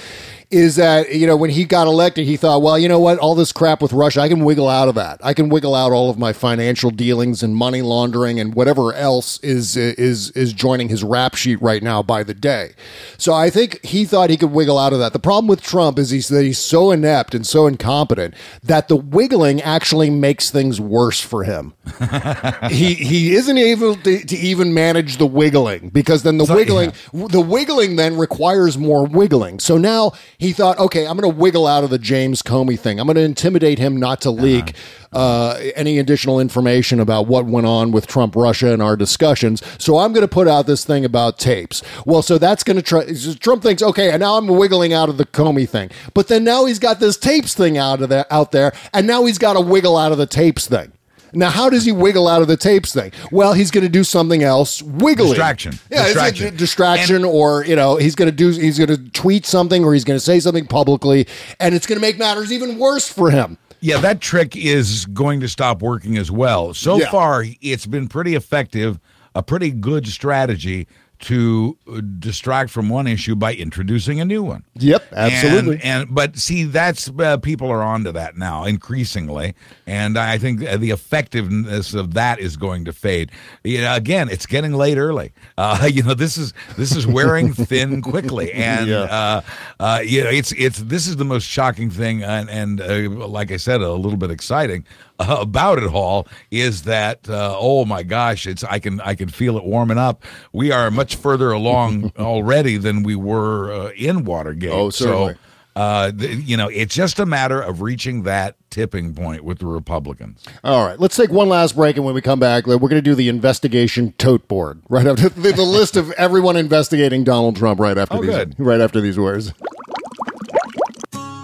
[0.52, 3.36] is that, you know, when he got elected, he thought, well, you know what, all
[3.36, 5.20] this crap with Russia, I can wiggle out of that.
[5.24, 9.40] I can wiggle out all of my financial dealings and money laundering and whatever else
[9.40, 12.74] is is is joining his rap sheet right now by the day.
[13.18, 15.14] So I think he thought he could wiggle out of that.
[15.14, 18.34] The problem with Trump is he's that he's so inept and so incompetent
[18.64, 21.74] that the wiggling actually makes things worse for him.
[22.70, 26.94] he he isn't able to, to even manage the wiggling because then the So, wiggling
[27.14, 29.60] the wiggling then requires more wiggling.
[29.60, 33.00] So now he thought, okay, I'm going to wiggle out of the James Comey thing.
[33.00, 34.76] I'm going to intimidate him not to leak
[35.12, 39.62] uh, any additional information about what went on with Trump Russia and our discussions.
[39.78, 41.82] So I'm going to put out this thing about tapes.
[42.06, 43.06] Well, so that's going to try.
[43.40, 46.66] Trump thinks, okay, and now I'm wiggling out of the Comey thing, but then now
[46.66, 49.62] he's got this tapes thing out of there, out there, and now he's got to
[49.62, 50.92] wiggle out of the tapes thing.
[51.34, 53.12] Now, how does he wiggle out of the tapes thing?
[53.32, 55.28] Well, he's going to do something else wiggly.
[55.30, 55.74] Distraction.
[55.92, 56.50] Yeah, it's a Distraction.
[56.52, 59.94] d- distraction, or you know, he's going to do, he's going to tweet something, or
[59.94, 61.28] he's going to say something publicly,
[61.60, 63.58] and it's going to make matters even worse for him.
[63.82, 66.74] Yeah, that trick is going to stop working as well.
[66.74, 67.10] So Yeah.
[67.12, 69.00] far, it's been pretty effective,
[69.36, 70.86] a pretty good strategy
[71.20, 71.78] to
[72.20, 74.64] distract from one issue by introducing a new one.
[74.76, 75.76] Yep, absolutely.
[75.84, 79.54] And, and but see, that's uh, people are onto that now increasingly,
[79.86, 83.32] and I think the effectiveness of that is going to fade.
[83.64, 85.34] You know, again, it's getting late early.
[85.58, 89.02] Uh, you know, this is this is wearing thin quickly, and Yeah.
[89.02, 89.42] uh,
[89.80, 93.52] uh, you know, it's it's this is the most shocking thing, and, and uh, like
[93.52, 94.86] I said, a little bit exciting
[95.30, 99.58] about it all is that uh, oh my gosh, it's I can I can feel
[99.58, 100.24] it warming up.
[100.54, 104.72] We are much further along already than we were uh, in Watergate.
[104.72, 105.34] Oh, certainly.
[105.34, 105.40] So,
[105.76, 109.66] uh, th- you know, it's just a matter of reaching that tipping point with the
[109.66, 110.44] Republicans.
[110.64, 113.02] All right, let's take one last break, and when we come back, we're going to
[113.02, 117.80] do the investigation tote board right after the, the list of everyone investigating Donald Trump
[117.80, 118.56] right after Oh, these good.
[118.58, 119.54] right after these words.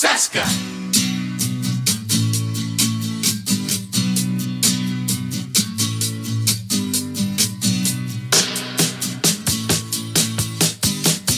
[0.00, 0.44] Bob Cesca.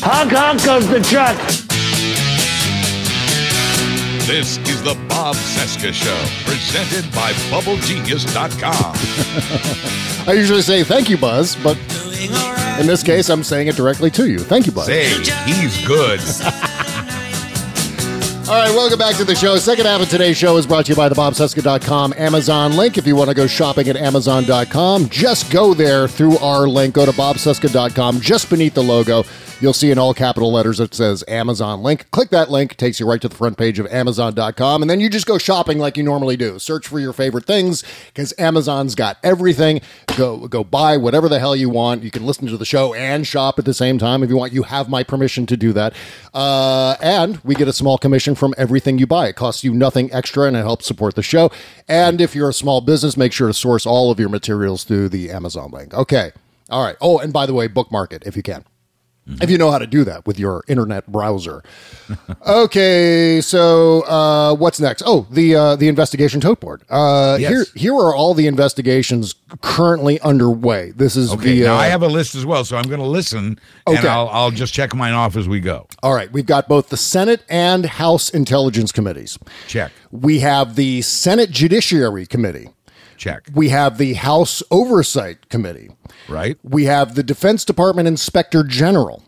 [0.05, 1.37] Honk honk goes the truck.
[4.27, 8.97] This is the Bob Cesca Show, presented by BubbleGenius.com.
[10.29, 11.77] I usually say thank you, Buzz, but
[12.79, 14.39] in this case, I'm saying it directly to you.
[14.39, 14.87] Thank you, Buzz.
[14.87, 15.09] Say,
[15.45, 16.21] he's good.
[18.53, 19.57] All right, welcome back to the show.
[19.57, 22.99] Second half of today's show is brought to you by the BobCesca.com Amazon link.
[22.99, 26.95] If you want to go shopping at Amazon.com, just go there through our link.
[26.95, 28.21] Go to BobCesca.com.
[28.21, 29.23] Just beneath the logo,
[29.63, 32.11] you'll see in all capital letters it says Amazon link.
[32.11, 35.09] Click that link, takes you right to the front page of Amazon.com, and then you
[35.09, 36.59] just go shopping like you normally do.
[36.59, 39.81] Search for your favorite things because Amazon's got everything.
[40.17, 42.03] Go go buy whatever the hell you want.
[42.03, 44.53] You can listen to the show and shop at the same time if you want.
[44.53, 45.95] You have my permission to do that.
[46.35, 49.29] Uh, and we get a small commission from everything you buy.
[49.29, 51.51] It costs you nothing extra and it helps support the show.
[51.89, 55.11] And if you're a small business, make sure to source all of your materials through
[55.11, 55.95] the Amazon link.
[55.95, 56.33] Okay.
[56.71, 56.97] All right.
[57.01, 58.65] Oh, and by the way, bookmark it if you can.
[59.41, 61.63] If you know how to do that with your internet browser.
[62.47, 65.03] okay, so uh, what's next?
[65.07, 66.83] Oh, the uh, the investigation tote board.
[66.91, 67.51] Uh, Yes.
[67.51, 70.91] Here, here are all the investigations currently underway.
[70.91, 71.65] This is Okay, via.
[71.67, 73.97] now I have a list as well, so I'm going to listen, Okay.
[73.99, 75.87] and I'll, I'll just check mine off as we go.
[76.03, 79.39] all right, we've got both the Senate and House Intelligence Committees.
[79.69, 82.69] Check, We have the Senate Judiciary Committee.
[83.17, 83.49] Check.
[83.55, 85.91] We have the House Oversight Committee.
[86.29, 86.59] Right?
[86.63, 89.23] We have the Defense Department Inspector General.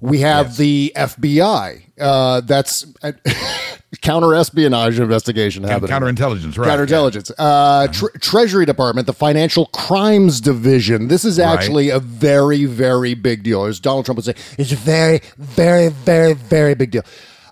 [0.00, 1.82] We have the FBI.
[1.98, 2.86] Uh, that's
[4.02, 5.90] counter espionage investigation happening.
[5.90, 7.32] counterintelligence, right, Counterintelligence.
[7.38, 11.08] Uh, tre- Treasury Department, the Financial Crimes Division.
[11.08, 11.46] This is Right.
[11.46, 13.64] actually a very, very big deal.
[13.64, 17.02] As Donald Trump would say, it's a very, very, very, very big deal.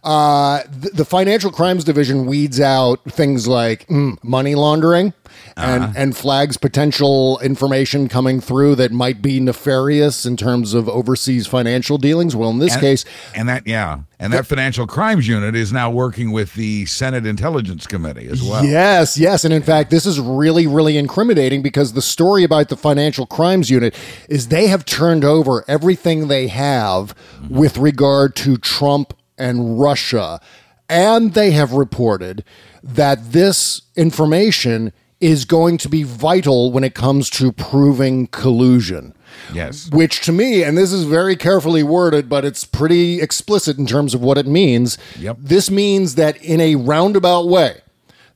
[0.04, 5.14] Uh, the, the Financial Crimes Division weeds out things like mm, money laundering
[5.56, 11.46] and, and flags potential information coming through that might be nefarious in terms of overseas
[11.46, 12.36] financial dealings.
[12.36, 15.90] Well, in this And- case, and that yeah, and that financial crimes unit is now
[15.90, 18.64] working with the Senate Intelligence Committee as well.
[18.64, 19.44] Yes, yes.
[19.44, 23.70] And in fact, this is really, really incriminating because the story about the Financial Crimes
[23.70, 23.94] Unit
[24.28, 27.14] is they have turned over everything they have
[27.48, 30.40] with regard to Trump and Russia.
[30.88, 32.44] And they have reported
[32.82, 39.14] that this information is going to be vital when it comes to proving collusion.
[39.52, 39.90] Yes.
[39.90, 44.14] Which to me, and this is very carefully worded, but it's pretty explicit in terms
[44.14, 44.98] of what it means.
[45.18, 45.36] Yep.
[45.40, 47.80] This means that in a roundabout way,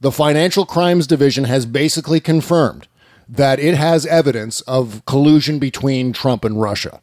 [0.01, 2.87] the Financial Crimes Division has basically confirmed
[3.29, 7.01] that it has evidence of collusion between Trump and Russia.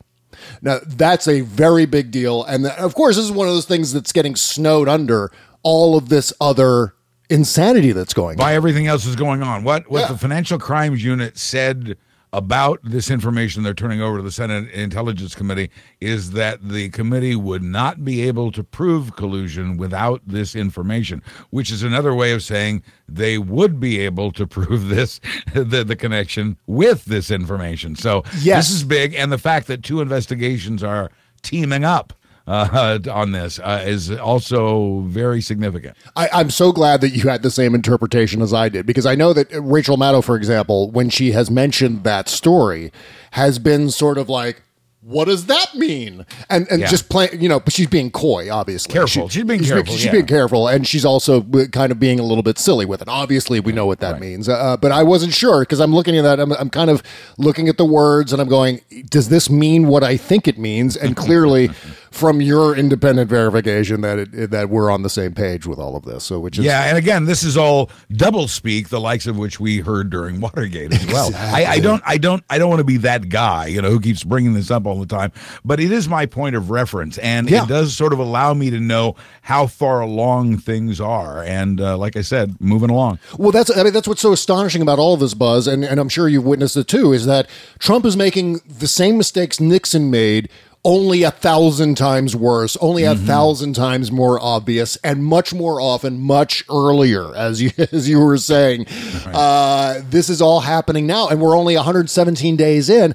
[0.61, 2.43] Now, that's a very big deal.
[2.43, 5.31] And of course, this is one of those things that's getting snowed under
[5.63, 6.93] all of this other
[7.29, 8.37] insanity that's going on.
[8.37, 9.63] By everything else is going on.
[9.63, 10.07] What what Yeah.
[10.09, 11.97] the Financial Crimes Unit said
[12.35, 15.69] about this information they're turning over to the Senate Intelligence Committee
[16.01, 21.71] is that the committee would not be able to prove collusion without this information, which
[21.71, 25.21] is another way of saying they would be able to prove this
[25.53, 27.95] the, the connection with this information.
[27.95, 28.67] So Yes.
[28.67, 31.09] this is big, and the fact that two investigations are
[31.41, 32.11] teaming up
[32.47, 35.97] uh, on this uh, is also very significant.
[36.15, 39.15] I, I'm so glad that you had the same interpretation as I did because I
[39.15, 42.91] know that Rachel Maddow, for example, when she has mentioned that story,
[43.31, 44.61] has been sort of like,
[45.01, 46.87] "What does that mean?" And and Yeah.
[46.87, 48.93] just playing, you know, but she's being coy, obviously.
[48.93, 49.27] Careful.
[49.29, 50.11] She's being careful, She's yeah.
[50.11, 51.41] being careful, and she's also
[51.71, 53.07] kind of being a little bit silly with it.
[53.07, 56.21] Obviously, we know what that means, uh, but I wasn't sure because I'm looking at
[56.23, 56.39] that.
[56.39, 57.01] I'm, I'm kind of
[57.37, 60.95] looking at the words, and I'm going, "Does this mean what I think it means?"
[60.95, 61.71] And clearly.
[62.15, 66.05] From your independent verification, that it, that we're on the same page with all of
[66.05, 69.37] this, so which is Yeah, and again, this is all double speak, the likes of
[69.37, 71.31] which we heard during Watergate as well.
[71.35, 73.99] I, I don't, I don't, I don't want to be that guy, you know, who
[73.99, 75.33] keeps bringing this up all the time.
[75.65, 77.63] But it is my point of reference, and Yeah.
[77.63, 81.43] it does sort of allow me to know how far along things are.
[81.43, 83.19] And uh, like I said, moving along.
[83.37, 85.99] Well, that's I mean that's what's so astonishing about all of this buzz, and, and
[85.99, 87.49] I'm sure you've witnessed it too, is that
[87.79, 90.47] Trump is making the same mistakes Nixon made,
[90.85, 96.21] only a thousand times worse, only a thousand times more obvious, and much more often,
[96.21, 98.85] much earlier, as you as you were saying.
[99.25, 103.13] Uh, this is all happening now, and we're only 117 days in.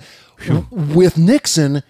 [0.70, 1.82] With Nixon,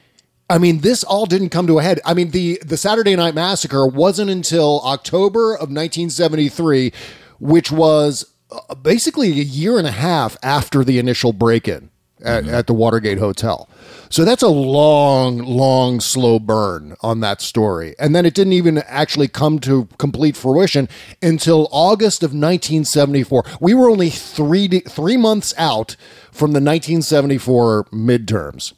[0.51, 2.01] I mean, this all didn't come to a head.
[2.05, 6.93] I mean, the the Saturday Night Massacre wasn't until October of 1973,
[7.39, 11.91] which was uh, basically a year and a half after the initial break-in
[12.23, 12.55] at, mm-hmm.
[12.55, 13.69] at the Watergate Hotel.
[14.09, 17.95] So that's a long, long, slow burn on that story.
[17.99, 20.89] And then it didn't even actually come to complete fruition
[21.23, 23.45] until August of 1974.
[23.61, 25.97] We were only three three months out
[26.33, 28.73] from the 1974 midterms.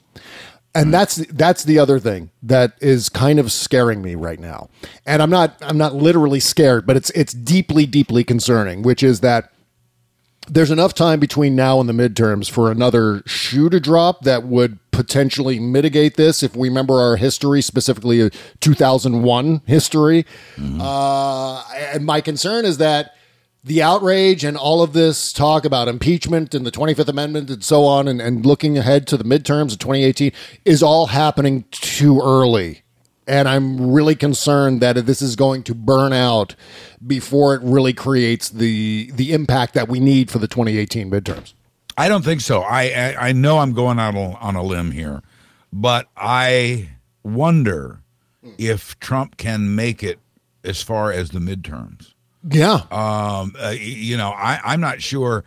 [0.74, 4.70] And that's that's the other thing that is kind of scaring me right now.
[5.04, 9.20] And I'm not I'm not literally scared, but it's it's deeply deeply concerning, which is
[9.20, 9.52] that
[10.52, 14.78] there's enough time between now and the midterms for another shoe to drop that would
[14.90, 18.28] potentially mitigate this if we remember our history specifically uh,
[18.60, 20.26] 2001 history.
[20.80, 23.14] Uh, and my concern is that
[23.64, 27.86] the outrage and all of this talk about impeachment and the 25th amendment and so
[27.86, 30.32] on and, and looking ahead to the midterms of 2018
[30.66, 32.81] is all happening too early
[33.26, 36.54] and I'm really concerned that this is going to burn out
[37.06, 41.54] before it really creates the the impact that we need for the 2018 midterms.
[41.96, 42.62] I don't think so.
[42.62, 45.22] I I, I know I'm going out on on a limb here,
[45.72, 46.90] but I
[47.22, 48.00] wonder
[48.58, 50.18] if Trump can make it
[50.64, 52.14] as far as the midterms.
[52.48, 52.80] Yeah.
[52.90, 55.44] Um, uh, you know, I, I'm not sure.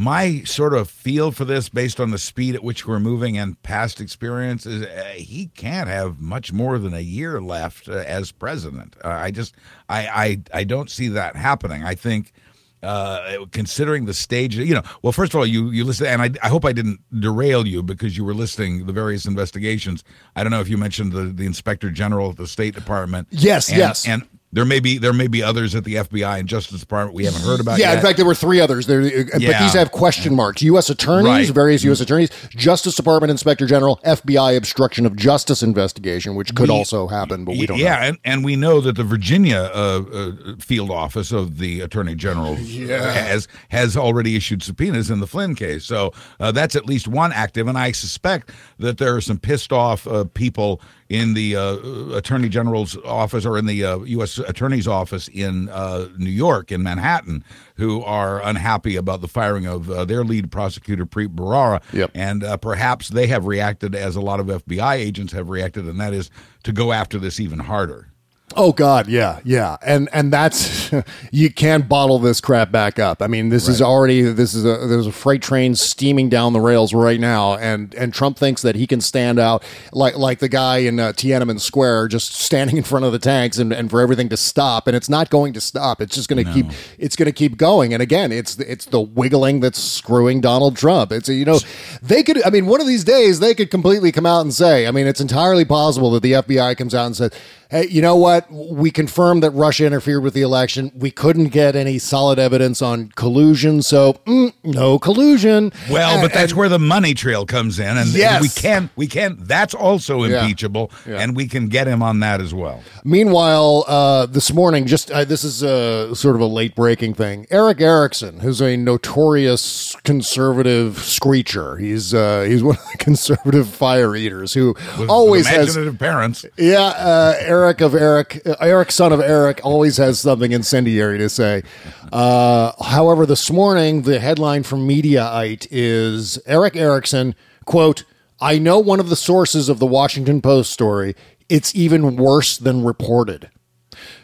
[0.00, 3.60] My sort of feel for this, based on the speed at which we're moving and
[3.64, 8.30] past experience, is uh, he can't have much more than a year left uh, as
[8.30, 8.94] president.
[9.04, 9.56] Uh, I just,
[9.88, 11.82] I, I, I don't see that happening.
[11.82, 12.32] I think,
[12.80, 16.30] uh, considering the stage, you know, well, first of all, you you listen, and I,
[16.44, 20.04] I hope I didn't derail you because you were listing the various investigations.
[20.36, 23.26] I don't know if you mentioned the the inspector general at the State Department.
[23.32, 24.06] Yes, And- yes.
[24.06, 27.26] and There may be there may be others at the FBI and Justice Department we
[27.26, 27.78] haven't heard about.
[27.78, 27.98] yeah, yet.
[27.98, 28.86] in fact, there were three others.
[28.86, 30.62] There, but these have question marks.
[30.62, 30.88] U.S.
[30.88, 31.44] attorneys, Right.
[31.44, 31.52] Mm-hmm.
[31.52, 32.00] various U.S.
[32.00, 37.44] attorneys, Justice Department Inspector General, FBI obstruction of justice investigation, which could We- also happen,
[37.44, 37.76] but we don't.
[37.78, 38.06] yeah, know.
[38.06, 42.54] and, and we know that the Virginia uh, uh, field office of the Attorney General
[42.54, 45.84] has has already issued subpoenas in the Flynn case.
[45.84, 49.72] So uh, that's at least one active, and I suspect that there are some pissed
[49.72, 51.76] off uh, people in the uh,
[52.16, 54.38] Attorney General's office or in the uh, U.S.
[54.38, 57.44] Attorney's office in uh, New York, in Manhattan,
[57.76, 61.82] who are unhappy about the firing of uh, their lead prosecutor, Preet Bharara.
[61.92, 62.10] Yep.
[62.14, 65.98] And uh, perhaps they have reacted as a lot of FBI agents have reacted, and
[66.00, 66.30] that is
[66.64, 68.07] to go after this even harder.
[68.56, 70.90] Oh God, yeah, yeah, and and that's
[71.30, 73.20] you can't bottle this crap back up.
[73.22, 76.60] I mean, this is already this is a there's a freight train steaming down the
[76.60, 80.48] rails right now, and and Trump thinks that he can stand out like like the
[80.48, 84.00] guy in uh, Tiananmen Square, just standing in front of the tanks and, and for
[84.00, 86.00] everything to stop, and it's not going to stop.
[86.00, 86.66] It's just going to keep
[86.98, 90.74] it's going to keep going, and again, it's the- it's the wiggling that's screwing Donald
[90.76, 91.12] Trump.
[91.12, 91.58] It's you know
[92.02, 94.86] they could I mean one of these days they could completely come out and say
[94.86, 97.30] I mean it's entirely possible that the FBI comes out and says
[97.70, 98.50] hey, you know what?
[98.50, 100.90] We confirmed that Russia interfered with the election.
[100.94, 105.72] We couldn't get any solid evidence on collusion, so mm, no collusion.
[105.90, 108.40] Well, And- but that's and- where the money trail comes in, and Yes.
[108.42, 109.36] we can we can.
[109.40, 111.16] That's also impeachable, Yeah.
[111.20, 112.80] and we can get him on that as well.
[113.04, 117.46] Meanwhile, uh, this morning, just uh, this is a sort of a late breaking thing.
[117.50, 124.14] Erick Erickson, who's a notorious conservative screecher, he's uh, he's one of the conservative fire
[124.16, 126.44] eaters who With- always has imaginative parents.
[126.56, 131.28] Yeah, uh, Eric of Eric, uh, Eric, son of Eric, always has something incendiary to
[131.28, 131.64] say.
[132.12, 137.34] Uh, however, this morning, the headline from Mediaite is Erick Erickson,
[137.64, 138.04] quote,
[138.40, 141.16] I know one of the sources of the Washington Post story.
[141.48, 143.50] It's even worse than reported.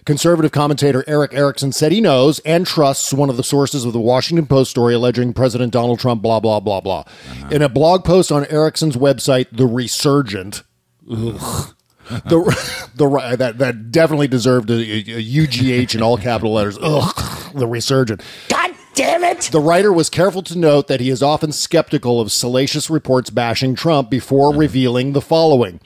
[0.07, 3.99] Conservative commentator Erick Erickson said he knows and trusts one of the sources of the
[3.99, 7.03] Washington Post story alleging President Donald Trump, blah, blah, blah, blah.
[7.51, 10.63] In a blog post on Erickson's website, The Resurgent,
[11.11, 11.75] ugh,
[12.09, 16.79] the the that that definitely deserved a, a UGH in all capital letters.
[16.81, 18.23] Ugh, the resurgent.
[18.49, 19.43] God damn it!
[19.53, 23.75] The writer was careful to note that he is often skeptical of salacious reports bashing
[23.75, 25.81] Trump before revealing the following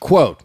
[0.00, 0.42] quote.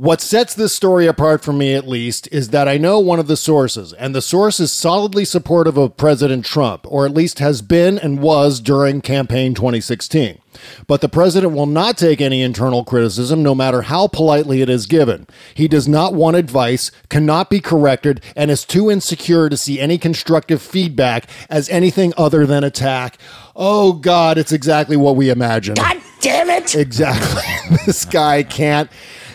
[0.00, 3.26] What sets this story apart for me, at least, is that I know one of
[3.26, 7.60] the sources, and the source is solidly supportive of President Trump, or at least has
[7.60, 10.38] been and was during campaign 2016.
[10.86, 14.86] But the president will not take any internal criticism, no matter how politely it is
[14.86, 15.26] given.
[15.52, 19.98] He does not want advice, cannot be corrected, and is too insecure to see any
[19.98, 23.18] constructive feedback as anything other than attack.
[23.54, 25.76] Oh, God, it's exactly what we imagined.
[25.76, 26.74] God damn it!
[26.74, 27.76] Exactly.
[27.84, 28.90] this guy can't.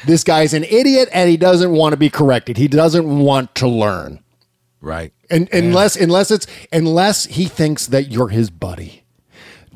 [0.06, 2.58] This guy's an idiot and he doesn't want to be corrected.
[2.58, 4.24] He doesn't want to learn.
[4.82, 5.14] Right.
[5.30, 9.04] And unless unless it's unless he thinks that you're his buddy.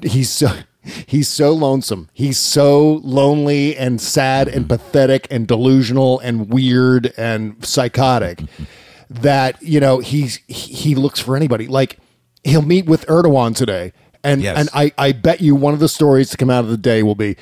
[0.01, 0.49] He's so
[0.83, 2.09] he's so lonesome.
[2.13, 4.75] He's so lonely and sad and mm-hmm.
[4.75, 8.63] pathetic and delusional and weird and psychotic mm-hmm.
[9.09, 11.67] that, you know, he's he he looks for anybody.
[11.67, 11.97] Like
[12.43, 13.93] he'll meet with Erdogan today.
[14.23, 14.57] And Yes.
[14.57, 17.03] and I, I bet you one of the stories to come out of the day
[17.03, 17.35] will be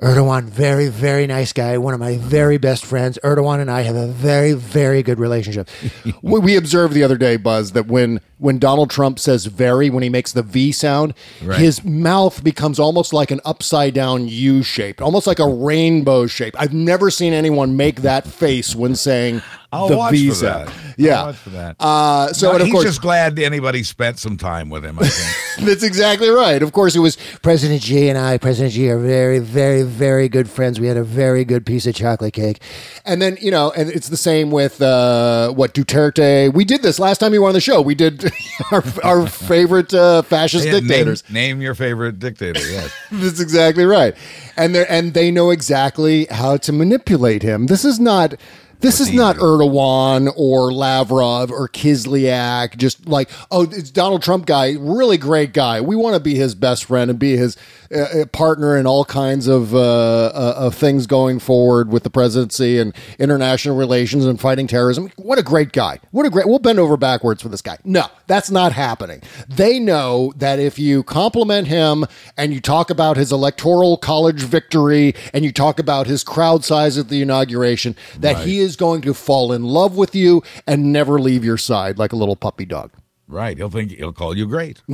[0.00, 3.18] Erdogan, very, very nice guy, one of my very best friends.
[3.24, 5.68] Erdogan and I have a very, very good relationship.
[6.22, 10.04] we, we observed the other day, Buzz, that when when Donald Trump says "very" when
[10.04, 11.58] he makes the V sound, Right.
[11.58, 16.54] his mouth becomes almost like an upside down U shape, almost like a rainbow shape.
[16.56, 20.72] I've never seen anyone make that face when saying I'll the watch V for that.
[20.96, 21.76] Yeah, watch for that.
[21.78, 24.98] Uh, so No, and of he's course, just glad anybody spent some time with him.
[24.98, 25.66] I think.
[25.68, 26.62] that's exactly right.
[26.62, 30.48] Of course, it was President Xi and I, President Xi, are very, very, very good
[30.48, 30.80] friends.
[30.80, 32.60] We had a very good piece of chocolate cake.
[33.04, 36.52] And then you know, and it's the same with uh, what Duterte.
[36.54, 37.82] We did this last time you were on the show.
[37.82, 38.24] We did
[38.72, 41.30] our, our favorite uh, fascist Yeah, name- dictators.
[41.30, 42.60] Name, your favorite dictator.
[42.60, 42.90] Yes.
[43.12, 44.14] That's exactly right.
[44.56, 47.66] And they and they know exactly how to manipulate him.
[47.66, 48.34] This is not
[48.80, 52.76] this is not Erdogan or Lavrov or Kislyak.
[52.76, 55.80] Just like oh, it's Donald Trump guy, really great guy.
[55.80, 57.56] We want to be his best friend and be his
[57.94, 62.10] uh, uh, partner in all kinds of uh, uh, of things going forward with the
[62.10, 65.10] presidency and international relations and fighting terrorism.
[65.16, 65.98] What a great guy!
[66.10, 66.46] What a great.
[66.46, 67.78] We'll bend over backwards for this guy.
[67.84, 69.22] No, that's not happening.
[69.48, 72.04] They know that if you compliment him
[72.36, 76.98] and you talk about his electoral college victory and you talk about his crowd size
[76.98, 81.18] at the inauguration, that he is going to fall in love with you and never
[81.18, 82.92] leave your side like a little puppy dog.
[83.28, 83.56] Right.
[83.56, 84.80] He'll think he'll call you great.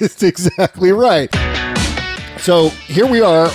[0.00, 1.28] That's exactly right.
[2.44, 3.48] So here we are,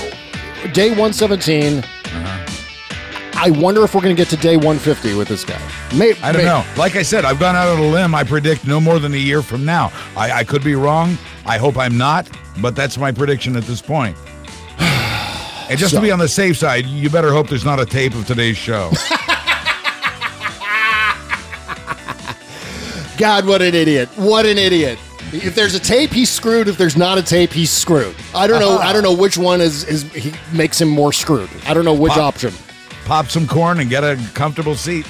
[0.73, 1.77] day 117.
[1.77, 3.31] Uh-huh.
[3.35, 5.61] I wonder if we're going to get to day 150 with this guy.
[5.95, 6.65] May, I don't may- know.
[6.75, 8.15] Like I said, I've gone out on a limb.
[8.15, 9.91] I predict no more than a year from now.
[10.17, 11.19] I, I could be wrong.
[11.45, 12.27] I hope I'm not,
[12.63, 14.17] but that's my prediction at this point.
[14.79, 17.85] And just So- to be on the safe side, you better hope there's not a
[17.85, 18.89] tape of today's show.
[23.19, 24.09] God, what an idiot!
[24.15, 24.97] What an idiot!
[25.32, 26.67] If there's a tape, he's screwed.
[26.67, 28.15] If there's not a tape, he's screwed.
[28.34, 28.77] I don't know.
[28.77, 31.49] I don't know which one is is he makes him more screwed.
[31.67, 32.53] I don't know which Pop- option.
[33.05, 35.05] Pop some corn and get a comfortable seat.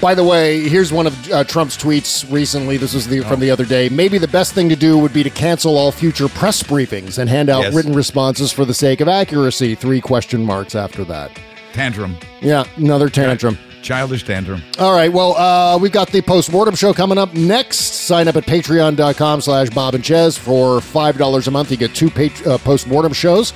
[0.00, 2.78] By the way, here's one of uh, Trump's tweets recently.
[2.78, 3.90] This was the, from the other day.
[3.90, 7.28] Maybe the best thing to do would be to cancel all future press briefings and
[7.28, 7.74] hand out Yes.
[7.74, 9.74] written responses for the sake of accuracy.
[9.74, 11.38] Three question marks after that.
[11.74, 12.16] Tantrum.
[12.40, 13.58] Yeah, another tantrum.
[13.82, 14.62] Childish tantrum.
[14.78, 15.12] All right.
[15.12, 17.78] Well, uh, we've got the post-mortem show coming up next.
[17.78, 21.70] Sign up at patreon.com slash Bob and Ches for $5 a month.
[21.70, 23.52] You get two pat- uh, post-mortem shows.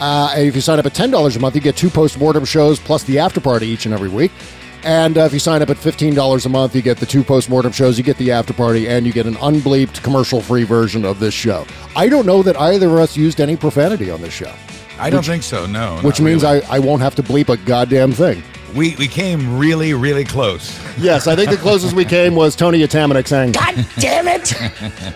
[0.00, 2.78] Uh, and if you sign up at $10 a month, you get two post-mortem shows
[2.80, 4.32] plus the after party each and every week.
[4.82, 7.70] And uh, if you sign up at $15 a month, you get the two post-mortem
[7.72, 11.34] shows, you get the after party, and you get an unbleeped commercial-free version of this
[11.34, 11.66] show.
[11.94, 14.52] I don't know that either of us used any profanity on this show.
[14.98, 15.66] I don't Which- think so.
[15.66, 15.98] No.
[16.02, 16.62] Which means really.
[16.64, 18.42] I, I won't have to bleep a goddamn thing.
[18.74, 20.78] We we came really really close.
[20.98, 24.54] Yes, I think the closest we came was Tony Atamanuik saying, God damn it!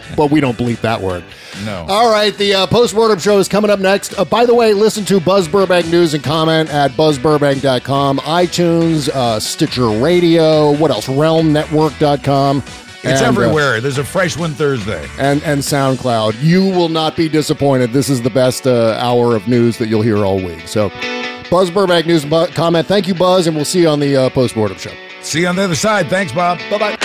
[0.17, 1.25] but we don't bleep that word.
[1.65, 1.87] No.
[1.89, 4.19] All right, the uh, post-mortem show is coming up next.
[4.19, 9.39] Uh, by the way, listen to Buzz Burbank News and comment at buzzburbank.com, iTunes, uh,
[9.39, 11.07] Stitcher Radio, what else?
[11.07, 12.59] RealmNetwork.com.
[12.59, 13.81] It's and, uh, everywhere.
[13.83, 15.07] There's a fresh one Thursday.
[15.19, 16.37] and, and SoundCloud.
[16.43, 17.93] You will not be disappointed.
[17.93, 20.67] This is the best uh, hour of news that you'll hear all week.
[20.67, 20.89] So,
[21.55, 22.25] Buzz Burbank News
[22.57, 22.85] comment.
[22.85, 24.91] Thank you, Buzz, and we'll see you on the uh, post-mortem show.
[25.23, 26.09] See you on the other side.
[26.09, 26.59] Thanks, Bob.
[26.69, 26.97] Bye-bye.